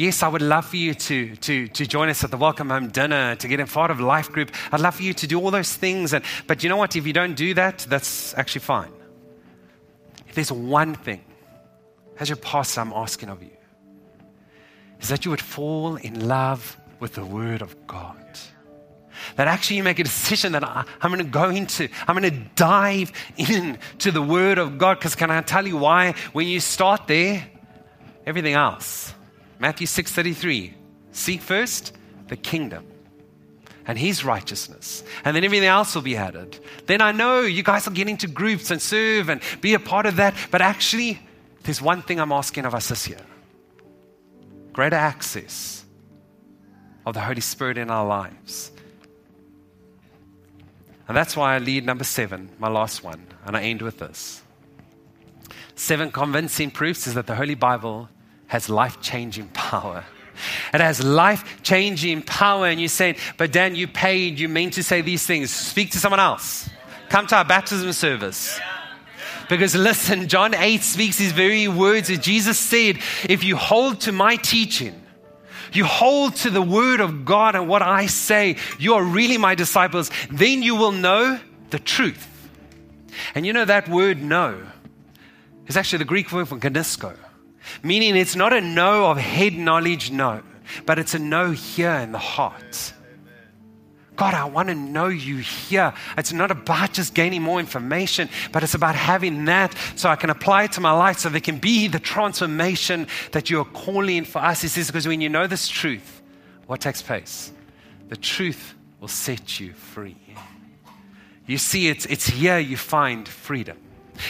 yes, 0.00 0.22
I 0.22 0.28
would 0.28 0.42
love 0.42 0.66
for 0.66 0.76
you 0.76 0.94
to, 0.94 1.36
to, 1.36 1.68
to 1.68 1.86
join 1.86 2.08
us 2.08 2.24
at 2.24 2.30
the 2.30 2.36
Welcome 2.38 2.70
Home 2.70 2.88
dinner, 2.88 3.36
to 3.36 3.48
get 3.48 3.60
in 3.60 3.66
part 3.66 3.90
of 3.90 4.00
Life 4.00 4.32
Group. 4.32 4.50
I'd 4.72 4.80
love 4.80 4.94
for 4.94 5.02
you 5.02 5.12
to 5.14 5.26
do 5.26 5.38
all 5.38 5.50
those 5.50 5.74
things. 5.74 6.14
And, 6.14 6.24
but 6.46 6.62
you 6.62 6.70
know 6.70 6.78
what? 6.78 6.96
If 6.96 7.06
you 7.06 7.12
don't 7.12 7.34
do 7.34 7.52
that, 7.54 7.80
that's 7.88 8.34
actually 8.34 8.62
fine. 8.62 8.92
If 10.26 10.34
there's 10.34 10.50
one 10.50 10.94
thing, 10.94 11.22
as 12.18 12.28
your 12.30 12.36
pastor, 12.36 12.80
I'm 12.80 12.92
asking 12.92 13.28
of 13.28 13.42
you, 13.42 13.50
is 15.00 15.08
that 15.08 15.24
you 15.24 15.30
would 15.30 15.40
fall 15.40 15.96
in 15.96 16.26
love 16.26 16.78
with 16.98 17.14
the 17.14 17.24
Word 17.24 17.60
of 17.60 17.86
God. 17.86 18.16
That 19.36 19.48
actually 19.48 19.76
you 19.76 19.82
make 19.82 19.98
a 19.98 20.04
decision 20.04 20.52
that 20.52 20.64
I, 20.64 20.84
am 21.02 21.10
going 21.10 21.18
to 21.18 21.30
go 21.30 21.50
into, 21.50 21.88
I'm 22.08 22.16
going 22.16 22.32
to 22.32 22.40
dive 22.54 23.12
into 23.36 24.10
the 24.10 24.22
Word 24.22 24.56
of 24.56 24.78
God. 24.78 24.98
Because 24.98 25.14
can 25.14 25.30
I 25.30 25.42
tell 25.42 25.66
you 25.66 25.76
why? 25.76 26.14
When 26.32 26.46
you 26.46 26.58
start 26.58 27.06
there, 27.06 27.46
everything 28.24 28.54
else. 28.54 29.12
Matthew 29.60 29.86
6:33. 29.86 30.74
Seek 31.12 31.40
first 31.40 31.92
the 32.28 32.36
kingdom 32.36 32.86
and 33.86 33.98
his 33.98 34.24
righteousness. 34.24 35.04
And 35.24 35.36
then 35.36 35.44
everything 35.44 35.68
else 35.68 35.94
will 35.94 36.02
be 36.02 36.16
added. 36.16 36.58
Then 36.86 37.00
I 37.00 37.12
know 37.12 37.40
you 37.42 37.62
guys 37.62 37.86
will 37.86 37.92
get 37.92 38.08
into 38.08 38.26
groups 38.26 38.70
and 38.70 38.80
serve 38.80 39.28
and 39.28 39.40
be 39.60 39.74
a 39.74 39.78
part 39.78 40.06
of 40.06 40.16
that. 40.16 40.34
But 40.50 40.62
actually, 40.62 41.20
there's 41.64 41.82
one 41.82 42.02
thing 42.02 42.18
I'm 42.20 42.32
asking 42.32 42.64
of 42.64 42.74
us 42.74 42.88
this 42.88 43.08
year 43.08 43.20
greater 44.72 44.96
access 44.96 45.84
of 47.04 47.14
the 47.14 47.20
Holy 47.20 47.40
Spirit 47.40 47.76
in 47.76 47.90
our 47.90 48.06
lives. 48.06 48.70
And 51.08 51.16
that's 51.16 51.36
why 51.36 51.56
I 51.56 51.58
lead 51.58 51.84
number 51.84 52.04
seven, 52.04 52.50
my 52.60 52.68
last 52.68 53.02
one, 53.02 53.26
and 53.44 53.56
I 53.56 53.62
end 53.62 53.82
with 53.82 53.98
this. 53.98 54.42
Seven 55.74 56.12
convincing 56.12 56.70
proofs 56.70 57.08
is 57.08 57.14
that 57.14 57.26
the 57.26 57.34
Holy 57.34 57.56
Bible 57.56 58.08
has 58.50 58.68
life 58.68 59.00
changing 59.00 59.48
power. 59.48 60.04
It 60.74 60.80
has 60.80 61.02
life 61.04 61.62
changing 61.62 62.22
power. 62.22 62.66
And 62.66 62.80
you're 62.80 62.88
saying, 62.88 63.14
but 63.36 63.52
Dan, 63.52 63.76
you 63.76 63.86
paid, 63.86 64.40
you 64.40 64.48
mean 64.48 64.70
to 64.70 64.82
say 64.82 65.02
these 65.02 65.24
things. 65.24 65.50
Speak 65.50 65.92
to 65.92 65.98
someone 65.98 66.18
else. 66.18 66.68
Come 67.08 67.28
to 67.28 67.36
our 67.36 67.44
baptism 67.44 67.92
service. 67.92 68.60
Because 69.48 69.76
listen, 69.76 70.26
John 70.26 70.54
8 70.54 70.82
speaks 70.82 71.16
these 71.16 71.30
very 71.30 71.68
words 71.68 72.08
that 72.08 72.22
Jesus 72.22 72.58
said, 72.58 72.98
if 73.28 73.44
you 73.44 73.54
hold 73.54 74.00
to 74.02 74.12
my 74.12 74.34
teaching, 74.34 75.00
you 75.72 75.84
hold 75.84 76.34
to 76.36 76.50
the 76.50 76.62
word 76.62 76.98
of 76.98 77.24
God 77.24 77.54
and 77.54 77.68
what 77.68 77.82
I 77.82 78.06
say, 78.06 78.56
you 78.80 78.94
are 78.94 79.02
really 79.04 79.38
my 79.38 79.54
disciples, 79.54 80.10
then 80.28 80.64
you 80.64 80.74
will 80.74 80.92
know 80.92 81.38
the 81.70 81.78
truth. 81.78 82.26
And 83.36 83.46
you 83.46 83.52
know 83.52 83.64
that 83.64 83.88
word 83.88 84.20
know 84.20 84.60
is 85.68 85.76
actually 85.76 85.98
the 85.98 86.04
Greek 86.04 86.32
word 86.32 86.48
for 86.48 86.58
ginosko, 86.58 87.16
meaning 87.82 88.16
it's 88.16 88.36
not 88.36 88.52
a 88.52 88.60
no 88.60 89.10
of 89.10 89.18
head 89.18 89.54
knowledge, 89.54 90.10
no, 90.10 90.42
but 90.86 90.98
it's 90.98 91.14
a 91.14 91.18
no 91.18 91.50
here 91.50 91.94
in 91.94 92.12
the 92.12 92.18
heart. 92.18 92.92
God, 94.20 94.34
I 94.34 94.44
want 94.44 94.68
to 94.68 94.74
know 94.74 95.08
you 95.08 95.38
here. 95.38 95.94
It's 96.18 96.30
not 96.30 96.50
about 96.50 96.92
just 96.92 97.14
gaining 97.14 97.40
more 97.40 97.58
information, 97.58 98.28
but 98.52 98.62
it's 98.62 98.74
about 98.74 98.94
having 98.94 99.46
that 99.46 99.74
so 99.96 100.10
I 100.10 100.16
can 100.16 100.28
apply 100.28 100.64
it 100.64 100.72
to 100.72 100.80
my 100.82 100.92
life 100.92 101.18
so 101.18 101.30
there 101.30 101.40
can 101.40 101.58
be 101.58 101.88
the 101.88 101.98
transformation 101.98 103.06
that 103.32 103.48
you're 103.48 103.64
calling 103.64 104.26
for 104.26 104.40
us. 104.40 104.60
He 104.60 104.68
says, 104.68 104.88
because 104.88 105.08
when 105.08 105.22
you 105.22 105.30
know 105.30 105.46
this 105.46 105.68
truth, 105.68 106.20
what 106.66 106.82
takes 106.82 107.00
place? 107.00 107.50
The 108.10 108.16
truth 108.16 108.74
will 109.00 109.08
set 109.08 109.58
you 109.58 109.72
free. 109.72 110.18
You 111.46 111.56
see, 111.56 111.88
it's, 111.88 112.04
it's 112.04 112.26
here 112.26 112.58
you 112.58 112.76
find 112.76 113.26
freedom. 113.26 113.78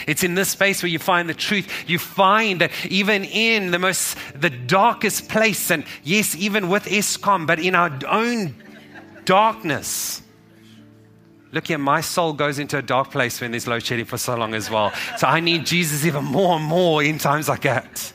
It's 0.06 0.22
in 0.22 0.34
this 0.34 0.50
space 0.50 0.82
where 0.82 0.90
you 0.90 0.98
find 0.98 1.28
the 1.28 1.34
truth. 1.34 1.68
You 1.86 1.98
find 1.98 2.60
that 2.60 2.70
even 2.86 3.24
in 3.24 3.70
the 3.70 3.78
most, 3.78 4.16
the 4.34 4.50
darkest 4.50 5.28
place, 5.28 5.70
and 5.70 5.84
yes, 6.02 6.34
even 6.36 6.68
with 6.68 6.84
Eskom, 6.84 7.46
but 7.46 7.58
in 7.58 7.74
our 7.74 7.90
own 8.08 8.54
darkness. 9.24 10.22
Look 11.52 11.66
here, 11.66 11.78
my 11.78 12.00
soul 12.00 12.32
goes 12.32 12.58
into 12.58 12.78
a 12.78 12.82
dark 12.82 13.10
place 13.10 13.40
when 13.40 13.50
there's 13.50 13.66
load 13.66 13.82
shedding 13.82 14.04
for 14.04 14.18
so 14.18 14.36
long 14.36 14.54
as 14.54 14.70
well. 14.70 14.92
So 15.18 15.26
I 15.26 15.40
need 15.40 15.66
Jesus 15.66 16.04
even 16.04 16.24
more 16.24 16.56
and 16.56 16.64
more 16.64 17.02
in 17.02 17.18
times 17.18 17.48
like 17.48 17.62
that. 17.62 18.12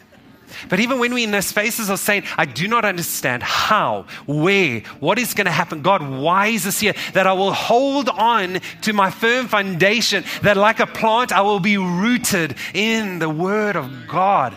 But 0.69 0.79
even 0.79 0.99
when 0.99 1.13
we're 1.13 1.23
in 1.23 1.31
those 1.31 1.47
spaces 1.47 1.89
of 1.89 1.99
saying, 1.99 2.23
I 2.37 2.45
do 2.45 2.67
not 2.67 2.85
understand 2.85 3.43
how, 3.43 4.05
where, 4.25 4.81
what 4.99 5.19
is 5.19 5.33
going 5.33 5.45
to 5.45 5.51
happen, 5.51 5.81
God, 5.81 6.07
why 6.07 6.47
is 6.47 6.63
this 6.63 6.79
here? 6.79 6.93
That 7.13 7.27
I 7.27 7.33
will 7.33 7.53
hold 7.53 8.09
on 8.09 8.59
to 8.81 8.93
my 8.93 9.11
firm 9.11 9.47
foundation, 9.47 10.23
that 10.41 10.57
like 10.57 10.79
a 10.79 10.87
plant, 10.87 11.31
I 11.31 11.41
will 11.41 11.59
be 11.59 11.77
rooted 11.77 12.55
in 12.73 13.19
the 13.19 13.29
Word 13.29 13.75
of 13.75 14.07
God. 14.07 14.55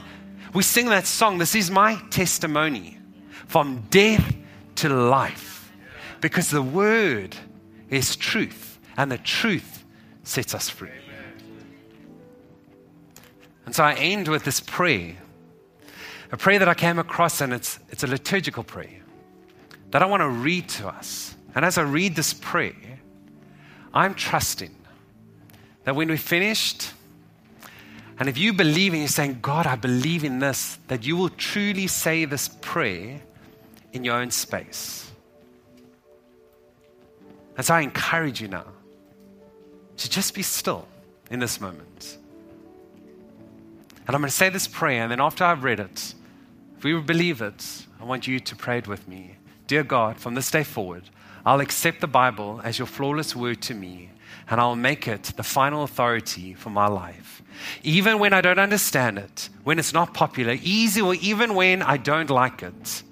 We 0.55 0.62
sing 0.62 0.87
that 0.87 1.07
song, 1.07 1.38
This 1.38 1.55
is 1.55 1.71
my 1.71 2.01
testimony 2.11 2.99
from 3.47 3.85
death 3.90 4.35
to 4.77 4.88
life. 4.88 5.73
Because 6.21 6.51
the 6.51 6.62
word 6.62 7.37
is 7.90 8.16
truth, 8.16 8.79
and 8.97 9.11
the 9.11 9.18
truth 9.18 9.85
sets 10.25 10.55
us 10.55 10.68
free. 10.68 10.90
And 13.66 13.75
so 13.75 13.85
I 13.85 13.94
end 13.94 14.29
with 14.29 14.44
this 14.44 14.61
prayer, 14.61 15.16
a 16.31 16.37
prayer 16.37 16.59
that 16.59 16.69
I 16.69 16.75
came 16.75 16.99
across, 16.99 17.41
and 17.41 17.53
it's, 17.53 17.79
it's 17.91 18.03
a 18.03 18.07
liturgical 18.07 18.62
prayer 18.62 19.01
that 19.91 20.03
I 20.03 20.07
want 20.07 20.21
to 20.21 20.29
read 20.29 20.69
to 20.71 20.88
us. 20.88 21.35
And 21.55 21.64
as 21.64 21.79
I 21.79 21.83
read 21.83 22.14
this 22.14 22.35
prayer, 22.35 23.01
I'm 23.95 24.14
trusting 24.14 24.75
that 25.85 25.97
when 25.97 26.09
we're 26.09 26.19
finished, 26.19 26.93
and 28.19 28.29
if 28.29 28.37
you 28.37 28.53
believe 28.53 28.93
and 28.93 29.01
you're 29.01 29.09
saying, 29.09 29.38
God, 29.41 29.67
I 29.67 29.77
believe 29.77 30.25
in 30.25 30.41
this, 30.41 30.79
that 30.88 31.07
you 31.07 31.17
will 31.17 31.31
truly 31.31 31.87
say 31.87 32.25
this 32.27 32.49
prayer 32.61 33.21
in 33.93 34.05
your 34.05 34.17
own 34.17 34.31
space. 34.31 35.11
And 37.57 37.64
so 37.64 37.75
I 37.75 37.81
encourage 37.81 38.41
you 38.41 38.49
now 38.49 38.67
to 39.97 40.11
just 40.11 40.35
be 40.35 40.43
still 40.43 40.87
in 41.31 41.41
this 41.41 41.61
moment. 41.61 42.19
And 44.07 44.14
I'm 44.14 44.21
going 44.21 44.31
to 44.31 44.37
say 44.37 44.49
this 44.49 44.69
prayer, 44.69 45.03
and 45.03 45.11
then 45.11 45.21
after 45.21 45.45
I've 45.45 45.64
read 45.64 45.81
it, 45.81 46.14
if 46.79 46.85
we 46.85 46.95
believe 47.01 47.43
it, 47.43 47.87
I 48.01 48.05
want 48.05 48.29
you 48.29 48.38
to 48.38 48.55
pray 48.55 48.79
it 48.79 48.87
with 48.87 49.09
me. 49.09 49.35
Dear 49.67 49.83
God, 49.83 50.17
from 50.17 50.37
this 50.37 50.49
day 50.49 50.62
forward, 50.62 51.11
I'll 51.45 51.59
accept 51.59 52.01
the 52.01 52.07
Bible 52.07 52.61
as 52.62 52.79
your 52.79 52.87
flawless 52.87 53.35
word 53.35 53.61
to 53.62 53.75
me, 53.75 54.11
and 54.49 54.61
I'll 54.61 54.77
make 54.77 55.09
it 55.09 55.25
the 55.37 55.43
final 55.43 55.83
authority 55.83 56.55
for 56.55 56.71
my 56.71 56.87
life. 56.87 57.43
Even 57.83 58.21
when 58.21 58.33
I 58.33 58.41
don't 58.41 58.61
understand 58.61 59.19
it, 59.19 59.49
when 59.64 59.81
it's 59.81 59.93
not 59.93 60.14
popular, 60.14 60.57
easy, 60.62 61.01
or 61.01 61.17
even 61.17 61.57
when 61.57 61.83
I 61.83 61.97
don't 61.97 62.31
like 62.31 62.62
it. 62.62 63.03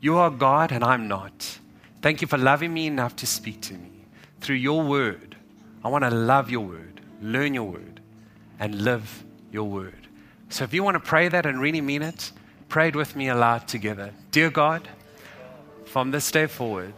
You 0.00 0.16
are 0.18 0.30
God, 0.30 0.70
and 0.70 0.84
I'm 0.84 1.08
not. 1.08 1.58
Thank 2.02 2.22
you 2.22 2.28
for 2.28 2.38
loving 2.38 2.72
me 2.72 2.86
enough 2.86 3.16
to 3.16 3.26
speak 3.26 3.60
to 3.62 3.74
me 3.74 4.06
through 4.40 4.56
your 4.56 4.82
word. 4.82 5.36
I 5.82 5.88
want 5.88 6.04
to 6.04 6.10
love 6.10 6.48
your 6.48 6.64
word, 6.64 7.00
learn 7.20 7.54
your 7.54 7.64
word, 7.64 8.00
and 8.60 8.82
live 8.82 9.24
your 9.50 9.64
word. 9.64 10.06
So 10.48 10.62
if 10.62 10.72
you 10.72 10.84
want 10.84 10.94
to 10.94 11.00
pray 11.00 11.26
that 11.26 11.44
and 11.44 11.60
really 11.60 11.80
mean 11.80 12.02
it, 12.02 12.30
pray 12.70 12.86
it 12.86 12.94
with 12.94 13.16
me 13.16 13.28
aloud 13.28 13.66
together. 13.66 14.14
Dear 14.30 14.48
God, 14.48 14.88
from 15.86 16.12
this 16.12 16.30
day 16.30 16.46
forward, 16.46 16.94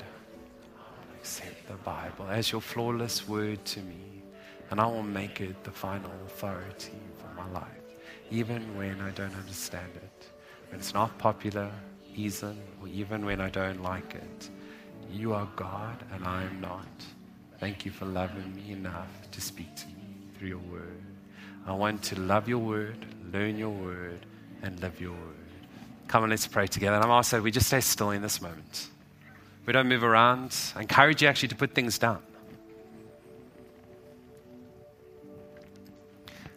I'll 0.76 1.16
accept 1.16 1.66
the 1.66 1.76
Bible 1.76 2.26
as 2.28 2.52
your 2.52 2.60
flawless 2.60 3.26
word 3.26 3.64
to 3.64 3.80
me, 3.80 4.22
and 4.70 4.78
I 4.78 4.86
will 4.86 5.02
make 5.02 5.40
it 5.40 5.64
the 5.64 5.70
final 5.70 6.10
authority 6.26 7.00
for 7.16 7.34
my 7.34 7.48
life, 7.52 7.86
even 8.30 8.76
when 8.76 9.00
I 9.00 9.12
don't 9.12 9.34
understand 9.34 9.90
it, 9.96 10.30
when 10.68 10.78
it's 10.78 10.92
not 10.92 11.16
popular, 11.16 11.70
even, 12.14 12.60
or 12.82 12.88
even 12.88 13.24
when 13.24 13.40
I 13.40 13.48
don't 13.48 13.82
like 13.82 14.14
it. 14.14 14.50
You 15.10 15.32
are 15.32 15.48
God 15.56 15.96
and 16.12 16.26
I 16.26 16.42
am 16.42 16.60
not. 16.60 16.86
Thank 17.60 17.86
you 17.86 17.90
for 17.90 18.04
loving 18.04 18.54
me 18.54 18.72
enough 18.72 19.30
to 19.30 19.40
speak 19.40 19.74
to 19.76 19.86
me 19.86 20.18
through 20.36 20.48
your 20.48 20.58
word. 20.70 21.02
I 21.66 21.72
want 21.72 22.02
to 22.04 22.20
love 22.20 22.46
your 22.46 22.58
word, 22.58 23.06
learn 23.32 23.56
your 23.56 23.70
word, 23.70 24.26
and 24.62 24.78
live 24.80 25.00
your 25.00 25.12
word. 25.12 25.41
Come 26.12 26.24
on, 26.24 26.28
let's 26.28 26.46
pray 26.46 26.66
together. 26.66 26.96
And 26.96 27.02
I'm 27.02 27.10
also, 27.10 27.40
we 27.40 27.50
just 27.50 27.68
stay 27.68 27.80
still 27.80 28.10
in 28.10 28.20
this 28.20 28.42
moment. 28.42 28.88
We 29.64 29.72
don't 29.72 29.88
move 29.88 30.04
around. 30.04 30.54
I 30.76 30.82
encourage 30.82 31.22
you 31.22 31.28
actually 31.28 31.48
to 31.48 31.54
put 31.54 31.74
things 31.74 31.98
down. 31.98 32.22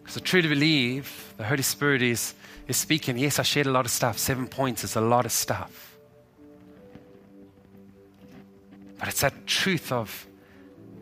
Because 0.04 0.18
I 0.18 0.20
truly 0.20 0.50
believe 0.50 1.34
the 1.38 1.46
Holy 1.46 1.62
Spirit 1.62 2.02
is, 2.02 2.34
is 2.68 2.76
speaking. 2.76 3.18
Yes, 3.18 3.40
I 3.40 3.44
shared 3.44 3.68
a 3.68 3.72
lot 3.72 3.86
of 3.86 3.92
stuff. 3.92 4.18
Seven 4.18 4.46
points 4.46 4.84
is 4.84 4.98
a 4.98 5.02
lot 5.02 5.26
of 5.26 5.32
stuff. 5.32 5.96
But 9.00 9.08
it's 9.08 9.22
that 9.22 9.48
truth 9.48 9.90
of 9.90 10.28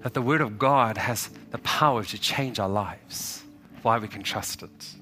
that 0.04 0.13
the 0.13 0.22
Word 0.22 0.42
of 0.42 0.60
God 0.60 1.00
has 1.00 1.32
the 1.50 1.58
power 1.58 2.04
to 2.04 2.20
change 2.20 2.60
our 2.60 2.70
lives, 2.70 3.42
why 3.82 3.98
we 3.98 4.08
can 4.08 4.22
trust 4.22 4.62
it. 4.62 4.96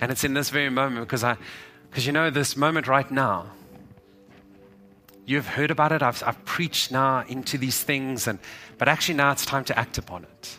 And 0.00 0.10
it's 0.10 0.24
in 0.24 0.34
this 0.34 0.50
very 0.50 0.70
moment 0.70 1.06
because 1.06 1.24
I, 1.24 1.36
because 1.90 2.06
you 2.06 2.12
know, 2.12 2.30
this 2.30 2.56
moment 2.56 2.86
right 2.86 3.10
now, 3.10 3.46
you've 5.26 5.46
heard 5.46 5.70
about 5.70 5.92
it. 5.92 6.02
I've, 6.02 6.22
I've 6.26 6.44
preached 6.44 6.90
now 6.90 7.24
into 7.28 7.58
these 7.58 7.82
things, 7.82 8.26
and, 8.26 8.38
but 8.78 8.88
actually 8.88 9.14
now 9.14 9.32
it's 9.32 9.44
time 9.44 9.64
to 9.64 9.78
act 9.78 9.98
upon 9.98 10.24
it. 10.24 10.58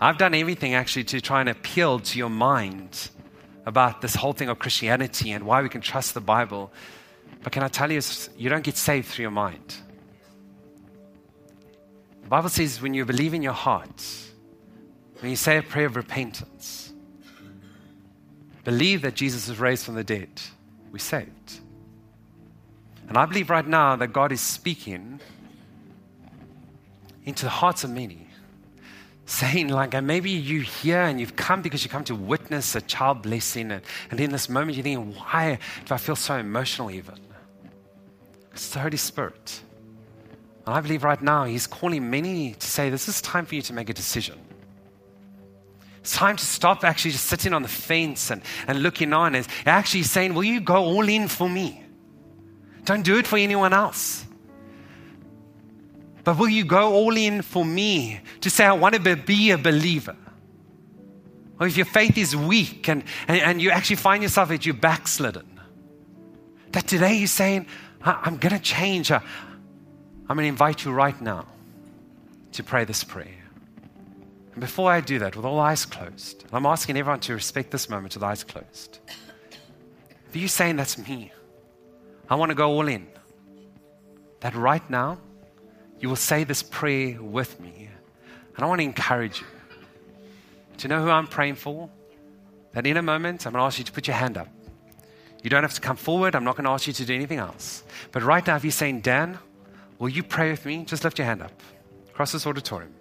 I've 0.00 0.16
done 0.16 0.34
everything 0.34 0.74
actually 0.74 1.04
to 1.04 1.20
try 1.20 1.40
and 1.40 1.48
appeal 1.48 2.00
to 2.00 2.18
your 2.18 2.30
mind 2.30 3.10
about 3.66 4.00
this 4.00 4.14
whole 4.14 4.32
thing 4.32 4.48
of 4.48 4.58
Christianity 4.58 5.30
and 5.32 5.44
why 5.44 5.60
we 5.60 5.68
can 5.68 5.82
trust 5.82 6.14
the 6.14 6.20
Bible. 6.20 6.72
But 7.42 7.52
can 7.52 7.62
I 7.62 7.68
tell 7.68 7.92
you, 7.92 8.00
you 8.36 8.48
don't 8.48 8.64
get 8.64 8.76
saved 8.76 9.08
through 9.08 9.24
your 9.24 9.30
mind. 9.30 9.74
The 12.22 12.28
Bible 12.28 12.48
says 12.48 12.80
when 12.80 12.94
you 12.94 13.04
believe 13.04 13.34
in 13.34 13.42
your 13.42 13.52
heart, 13.52 14.02
when 15.20 15.30
you 15.30 15.36
say 15.36 15.58
a 15.58 15.62
prayer 15.62 15.86
of 15.86 15.96
repentance, 15.96 16.89
believe 18.64 19.02
that 19.02 19.14
Jesus 19.14 19.48
was 19.48 19.58
raised 19.58 19.84
from 19.84 19.94
the 19.94 20.04
dead, 20.04 20.28
we're 20.92 20.98
saved. 20.98 21.60
And 23.08 23.18
I 23.18 23.26
believe 23.26 23.50
right 23.50 23.66
now 23.66 23.96
that 23.96 24.12
God 24.12 24.32
is 24.32 24.40
speaking 24.40 25.20
into 27.24 27.44
the 27.44 27.50
hearts 27.50 27.84
of 27.84 27.90
many 27.90 28.28
saying, 29.30 29.68
like, 29.68 30.00
maybe 30.02 30.30
you 30.30 30.60
here 30.60 31.02
and 31.02 31.20
you've 31.20 31.36
come 31.36 31.62
because 31.62 31.84
you 31.84 31.90
come 31.90 32.02
to 32.04 32.16
witness 32.16 32.74
a 32.74 32.80
child 32.80 33.22
blessing, 33.22 33.70
and, 33.70 33.82
and 34.10 34.18
in 34.18 34.30
this 34.30 34.48
moment 34.48 34.76
you're 34.76 34.82
thinking, 34.82 35.14
why 35.14 35.58
do 35.86 35.94
I 35.94 35.98
feel 35.98 36.16
so 36.16 36.36
emotional 36.36 36.90
even? 36.90 37.14
It's 38.52 38.70
the 38.70 38.80
Holy 38.80 38.96
Spirit. 38.96 39.60
And 40.66 40.74
I 40.74 40.80
believe 40.80 41.04
right 41.04 41.22
now 41.22 41.44
He's 41.44 41.66
calling 41.66 42.10
many 42.10 42.54
to 42.54 42.66
say, 42.66 42.90
this 42.90 43.08
is 43.08 43.22
time 43.22 43.46
for 43.46 43.54
you 43.54 43.62
to 43.62 43.72
make 43.72 43.88
a 43.88 43.94
decision. 43.94 44.38
It's 46.00 46.14
time 46.14 46.36
to 46.36 46.44
stop 46.44 46.82
actually 46.82 47.10
just 47.10 47.26
sitting 47.26 47.52
on 47.52 47.62
the 47.62 47.68
fence 47.68 48.30
and, 48.30 48.42
and 48.66 48.82
looking 48.82 49.12
on. 49.12 49.34
And 49.34 49.46
actually 49.66 50.02
saying, 50.04 50.34
will 50.34 50.44
you 50.44 50.60
go 50.60 50.76
all 50.76 51.08
in 51.08 51.28
for 51.28 51.48
me? 51.48 51.82
Don't 52.84 53.02
do 53.02 53.18
it 53.18 53.26
for 53.26 53.36
anyone 53.36 53.72
else. 53.72 54.24
But 56.24 56.38
will 56.38 56.48
you 56.48 56.64
go 56.64 56.92
all 56.92 57.16
in 57.16 57.42
for 57.42 57.64
me 57.64 58.20
to 58.40 58.50
say, 58.50 58.64
I 58.64 58.72
want 58.72 58.94
to 58.94 59.16
be 59.16 59.50
a 59.50 59.58
believer? 59.58 60.16
Or 61.58 61.66
if 61.66 61.76
your 61.76 61.86
faith 61.86 62.16
is 62.16 62.34
weak 62.34 62.88
and, 62.88 63.04
and, 63.28 63.38
and 63.40 63.62
you 63.62 63.70
actually 63.70 63.96
find 63.96 64.22
yourself 64.22 64.48
that 64.48 64.64
you're 64.64 64.74
backslidden, 64.74 65.60
that 66.72 66.86
today 66.86 67.14
you're 67.18 67.26
saying, 67.26 67.66
I'm 68.02 68.38
going 68.38 68.54
to 68.54 68.62
change. 68.62 69.10
I'm 69.10 69.22
going 70.26 70.38
to 70.38 70.44
invite 70.44 70.84
you 70.84 70.92
right 70.92 71.20
now 71.20 71.46
to 72.52 72.62
pray 72.62 72.84
this 72.84 73.04
prayer. 73.04 73.39
And 74.52 74.60
before 74.60 74.90
I 74.90 75.00
do 75.00 75.18
that, 75.20 75.36
with 75.36 75.44
all 75.44 75.60
eyes 75.60 75.86
closed, 75.86 76.44
I'm 76.52 76.66
asking 76.66 76.96
everyone 76.96 77.20
to 77.20 77.34
respect 77.34 77.70
this 77.70 77.88
moment 77.88 78.14
with 78.14 78.22
eyes 78.22 78.42
closed. 78.42 78.98
If 80.28 80.36
you're 80.36 80.48
saying 80.48 80.76
that's 80.76 80.98
me, 80.98 81.32
I 82.28 82.34
want 82.34 82.50
to 82.50 82.54
go 82.54 82.70
all 82.70 82.88
in, 82.88 83.06
that 84.40 84.54
right 84.54 84.88
now, 84.90 85.18
you 86.00 86.08
will 86.08 86.16
say 86.16 86.44
this 86.44 86.62
prayer 86.62 87.20
with 87.20 87.60
me. 87.60 87.88
And 88.56 88.64
I 88.64 88.68
want 88.68 88.80
to 88.80 88.84
encourage 88.84 89.40
you 89.40 89.46
to 90.78 90.88
know 90.88 91.02
who 91.02 91.10
I'm 91.10 91.26
praying 91.26 91.56
for. 91.56 91.90
That 92.72 92.86
in 92.86 92.96
a 92.96 93.02
moment, 93.02 93.46
I'm 93.46 93.52
going 93.52 93.60
to 93.60 93.66
ask 93.66 93.78
you 93.78 93.84
to 93.84 93.92
put 93.92 94.06
your 94.06 94.16
hand 94.16 94.38
up. 94.38 94.48
You 95.42 95.50
don't 95.50 95.62
have 95.62 95.74
to 95.74 95.80
come 95.80 95.96
forward. 95.96 96.34
I'm 96.34 96.44
not 96.44 96.56
going 96.56 96.64
to 96.64 96.70
ask 96.70 96.86
you 96.86 96.92
to 96.92 97.04
do 97.04 97.14
anything 97.14 97.38
else. 97.38 97.82
But 98.12 98.22
right 98.22 98.46
now, 98.46 98.56
if 98.56 98.64
you're 98.64 98.70
saying, 98.70 99.00
Dan, 99.00 99.38
will 99.98 100.08
you 100.08 100.22
pray 100.22 100.50
with 100.50 100.64
me? 100.64 100.84
Just 100.84 101.02
lift 101.04 101.18
your 101.18 101.26
hand 101.26 101.42
up 101.42 101.52
across 102.10 102.32
this 102.32 102.46
auditorium. 102.46 102.94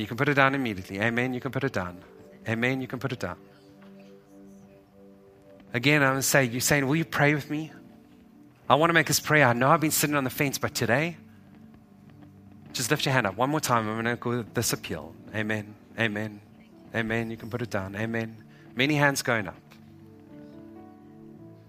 You 0.00 0.06
can 0.06 0.16
put 0.16 0.28
it 0.28 0.34
down 0.34 0.54
immediately. 0.54 1.00
Amen. 1.00 1.34
You 1.34 1.40
can 1.40 1.50
put 1.50 1.64
it 1.64 1.72
down. 1.72 1.98
Amen. 2.48 2.80
You 2.80 2.88
can 2.88 2.98
put 2.98 3.12
it 3.12 3.20
down. 3.20 3.36
Again, 5.72 6.02
I'm 6.02 6.10
going 6.10 6.18
to 6.18 6.22
say, 6.22 6.44
you're 6.44 6.60
saying, 6.60 6.86
will 6.86 6.96
you 6.96 7.04
pray 7.04 7.34
with 7.34 7.48
me? 7.50 7.70
I 8.68 8.74
want 8.74 8.90
to 8.90 8.94
make 8.94 9.06
this 9.06 9.20
prayer. 9.20 9.46
I 9.46 9.52
know 9.52 9.68
I've 9.68 9.80
been 9.80 9.90
sitting 9.90 10.16
on 10.16 10.24
the 10.24 10.30
fence, 10.30 10.58
but 10.58 10.74
today, 10.74 11.16
just 12.72 12.90
lift 12.90 13.04
your 13.04 13.12
hand 13.12 13.26
up 13.26 13.36
one 13.36 13.50
more 13.50 13.60
time. 13.60 13.88
I'm 13.88 13.94
going 13.94 14.16
to 14.16 14.16
go 14.16 14.30
with 14.30 14.54
this 14.54 14.72
appeal. 14.72 15.14
Amen. 15.34 15.74
Amen. 15.98 16.40
Amen. 16.94 17.30
You 17.30 17.36
can 17.36 17.50
put 17.50 17.62
it 17.62 17.70
down. 17.70 17.94
Amen. 17.94 18.36
Many 18.74 18.94
hands 18.94 19.22
going 19.22 19.48
up. 19.48 19.56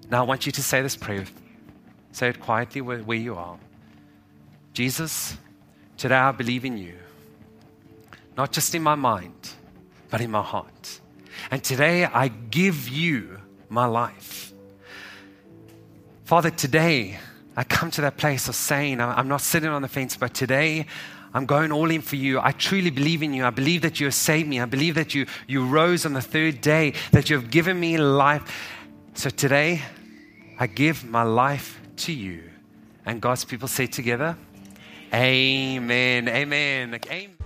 Now 0.10 0.20
I 0.20 0.24
want 0.24 0.46
you 0.46 0.52
to 0.52 0.63
say 0.63 0.82
this 0.82 0.96
prayer. 0.96 1.26
Say 2.12 2.30
it 2.30 2.39
quietly 2.39 2.82
where, 2.82 3.00
where 3.00 3.17
you 3.17 3.36
are. 3.36 3.58
Jesus, 4.74 5.38
today 5.98 6.15
I 6.15 6.32
believe 6.32 6.65
in 6.65 6.78
you. 6.78 6.98
Not 8.38 8.52
just 8.52 8.74
in 8.76 8.84
my 8.84 8.96
mind, 8.96 9.50
but 10.10 10.22
in 10.22 10.32
my 10.32 10.41
heart. 10.41 11.00
And 11.50 11.63
today 11.63 12.06
I 12.06 12.28
give 12.28 12.88
you 12.88 13.39
my 13.70 13.86
life. 13.86 14.54
Father, 16.26 16.50
today 16.50 17.20
I 17.56 17.63
come 17.63 17.91
to 17.91 18.02
that 18.02 18.17
place 18.17 18.48
of 18.48 18.56
saying, 18.56 19.02
I'm 19.02 19.28
not 19.28 19.41
sitting 19.41 19.70
on 19.70 19.82
the 19.82 19.88
fence, 19.88 20.15
but 20.15 20.34
today 20.34 20.86
I'm 21.34 21.46
going 21.46 21.72
all 21.72 21.89
in 21.89 22.02
for 22.02 22.15
you. 22.15 22.39
I 22.39 22.52
truly 22.52 22.89
believe 22.89 23.24
in 23.24 23.34
you. 23.34 23.46
I 23.46 23.50
believe 23.50 23.82
that 23.82 24.00
you 24.00 24.08
have 24.08 24.13
saved 24.13 24.48
me. 24.48 24.60
I 24.60 24.65
believe 24.65 24.96
that 24.96 25.15
you, 25.15 25.26
you 25.48 25.65
rose 25.65 26.06
on 26.06 26.13
the 26.13 26.22
third 26.22 26.62
day, 26.62 26.94
that 27.12 27.30
you 27.30 27.38
have 27.38 27.50
given 27.50 27.80
me 27.80 27.98
life. 27.98 28.44
So 29.13 29.30
today, 29.30 29.82
I 30.60 30.67
give 30.67 31.04
my 31.06 31.24
life 31.24 31.80
to 31.98 32.13
you. 32.13 32.44
And 33.06 33.22
God's 33.22 33.46
people 33.46 33.67
say 33.67 33.88
together, 33.88 34.38
Amen. 35.13 36.30
Amen. 36.30 37.00
Amen. 37.10 37.40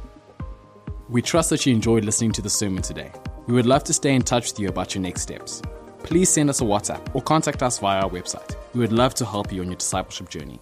We 1.10 1.22
trust 1.22 1.50
that 1.52 1.66
you 1.66 1.74
enjoyed 1.74 2.06
listening 2.06 2.32
to 2.34 2.42
the 2.42 2.50
sermon 2.50 2.82
today. 2.82 3.12
We 3.48 3.54
would 3.54 3.66
love 3.66 3.84
to 3.86 3.94
stay 3.94 4.16
in 4.16 4.22
touch 4.24 4.52
with 4.52 4.60
you 4.60 4.70
about 4.70 4.96
your 4.96 5.02
next 5.02 5.22
steps 5.22 5.62
please 6.06 6.30
send 6.30 6.52
us 6.52 6.62
a 6.62 6.64
WhatsApp 6.64 7.02
or 7.16 7.22
contact 7.22 7.64
us 7.64 7.80
via 7.80 8.02
our 8.02 8.10
website. 8.10 8.56
We 8.74 8.82
would 8.82 8.94
love 8.94 9.16
to 9.16 9.26
help 9.26 9.52
you 9.52 9.62
on 9.62 9.68
your 9.68 9.76
discipleship 9.76 10.30
journey. 10.30 10.60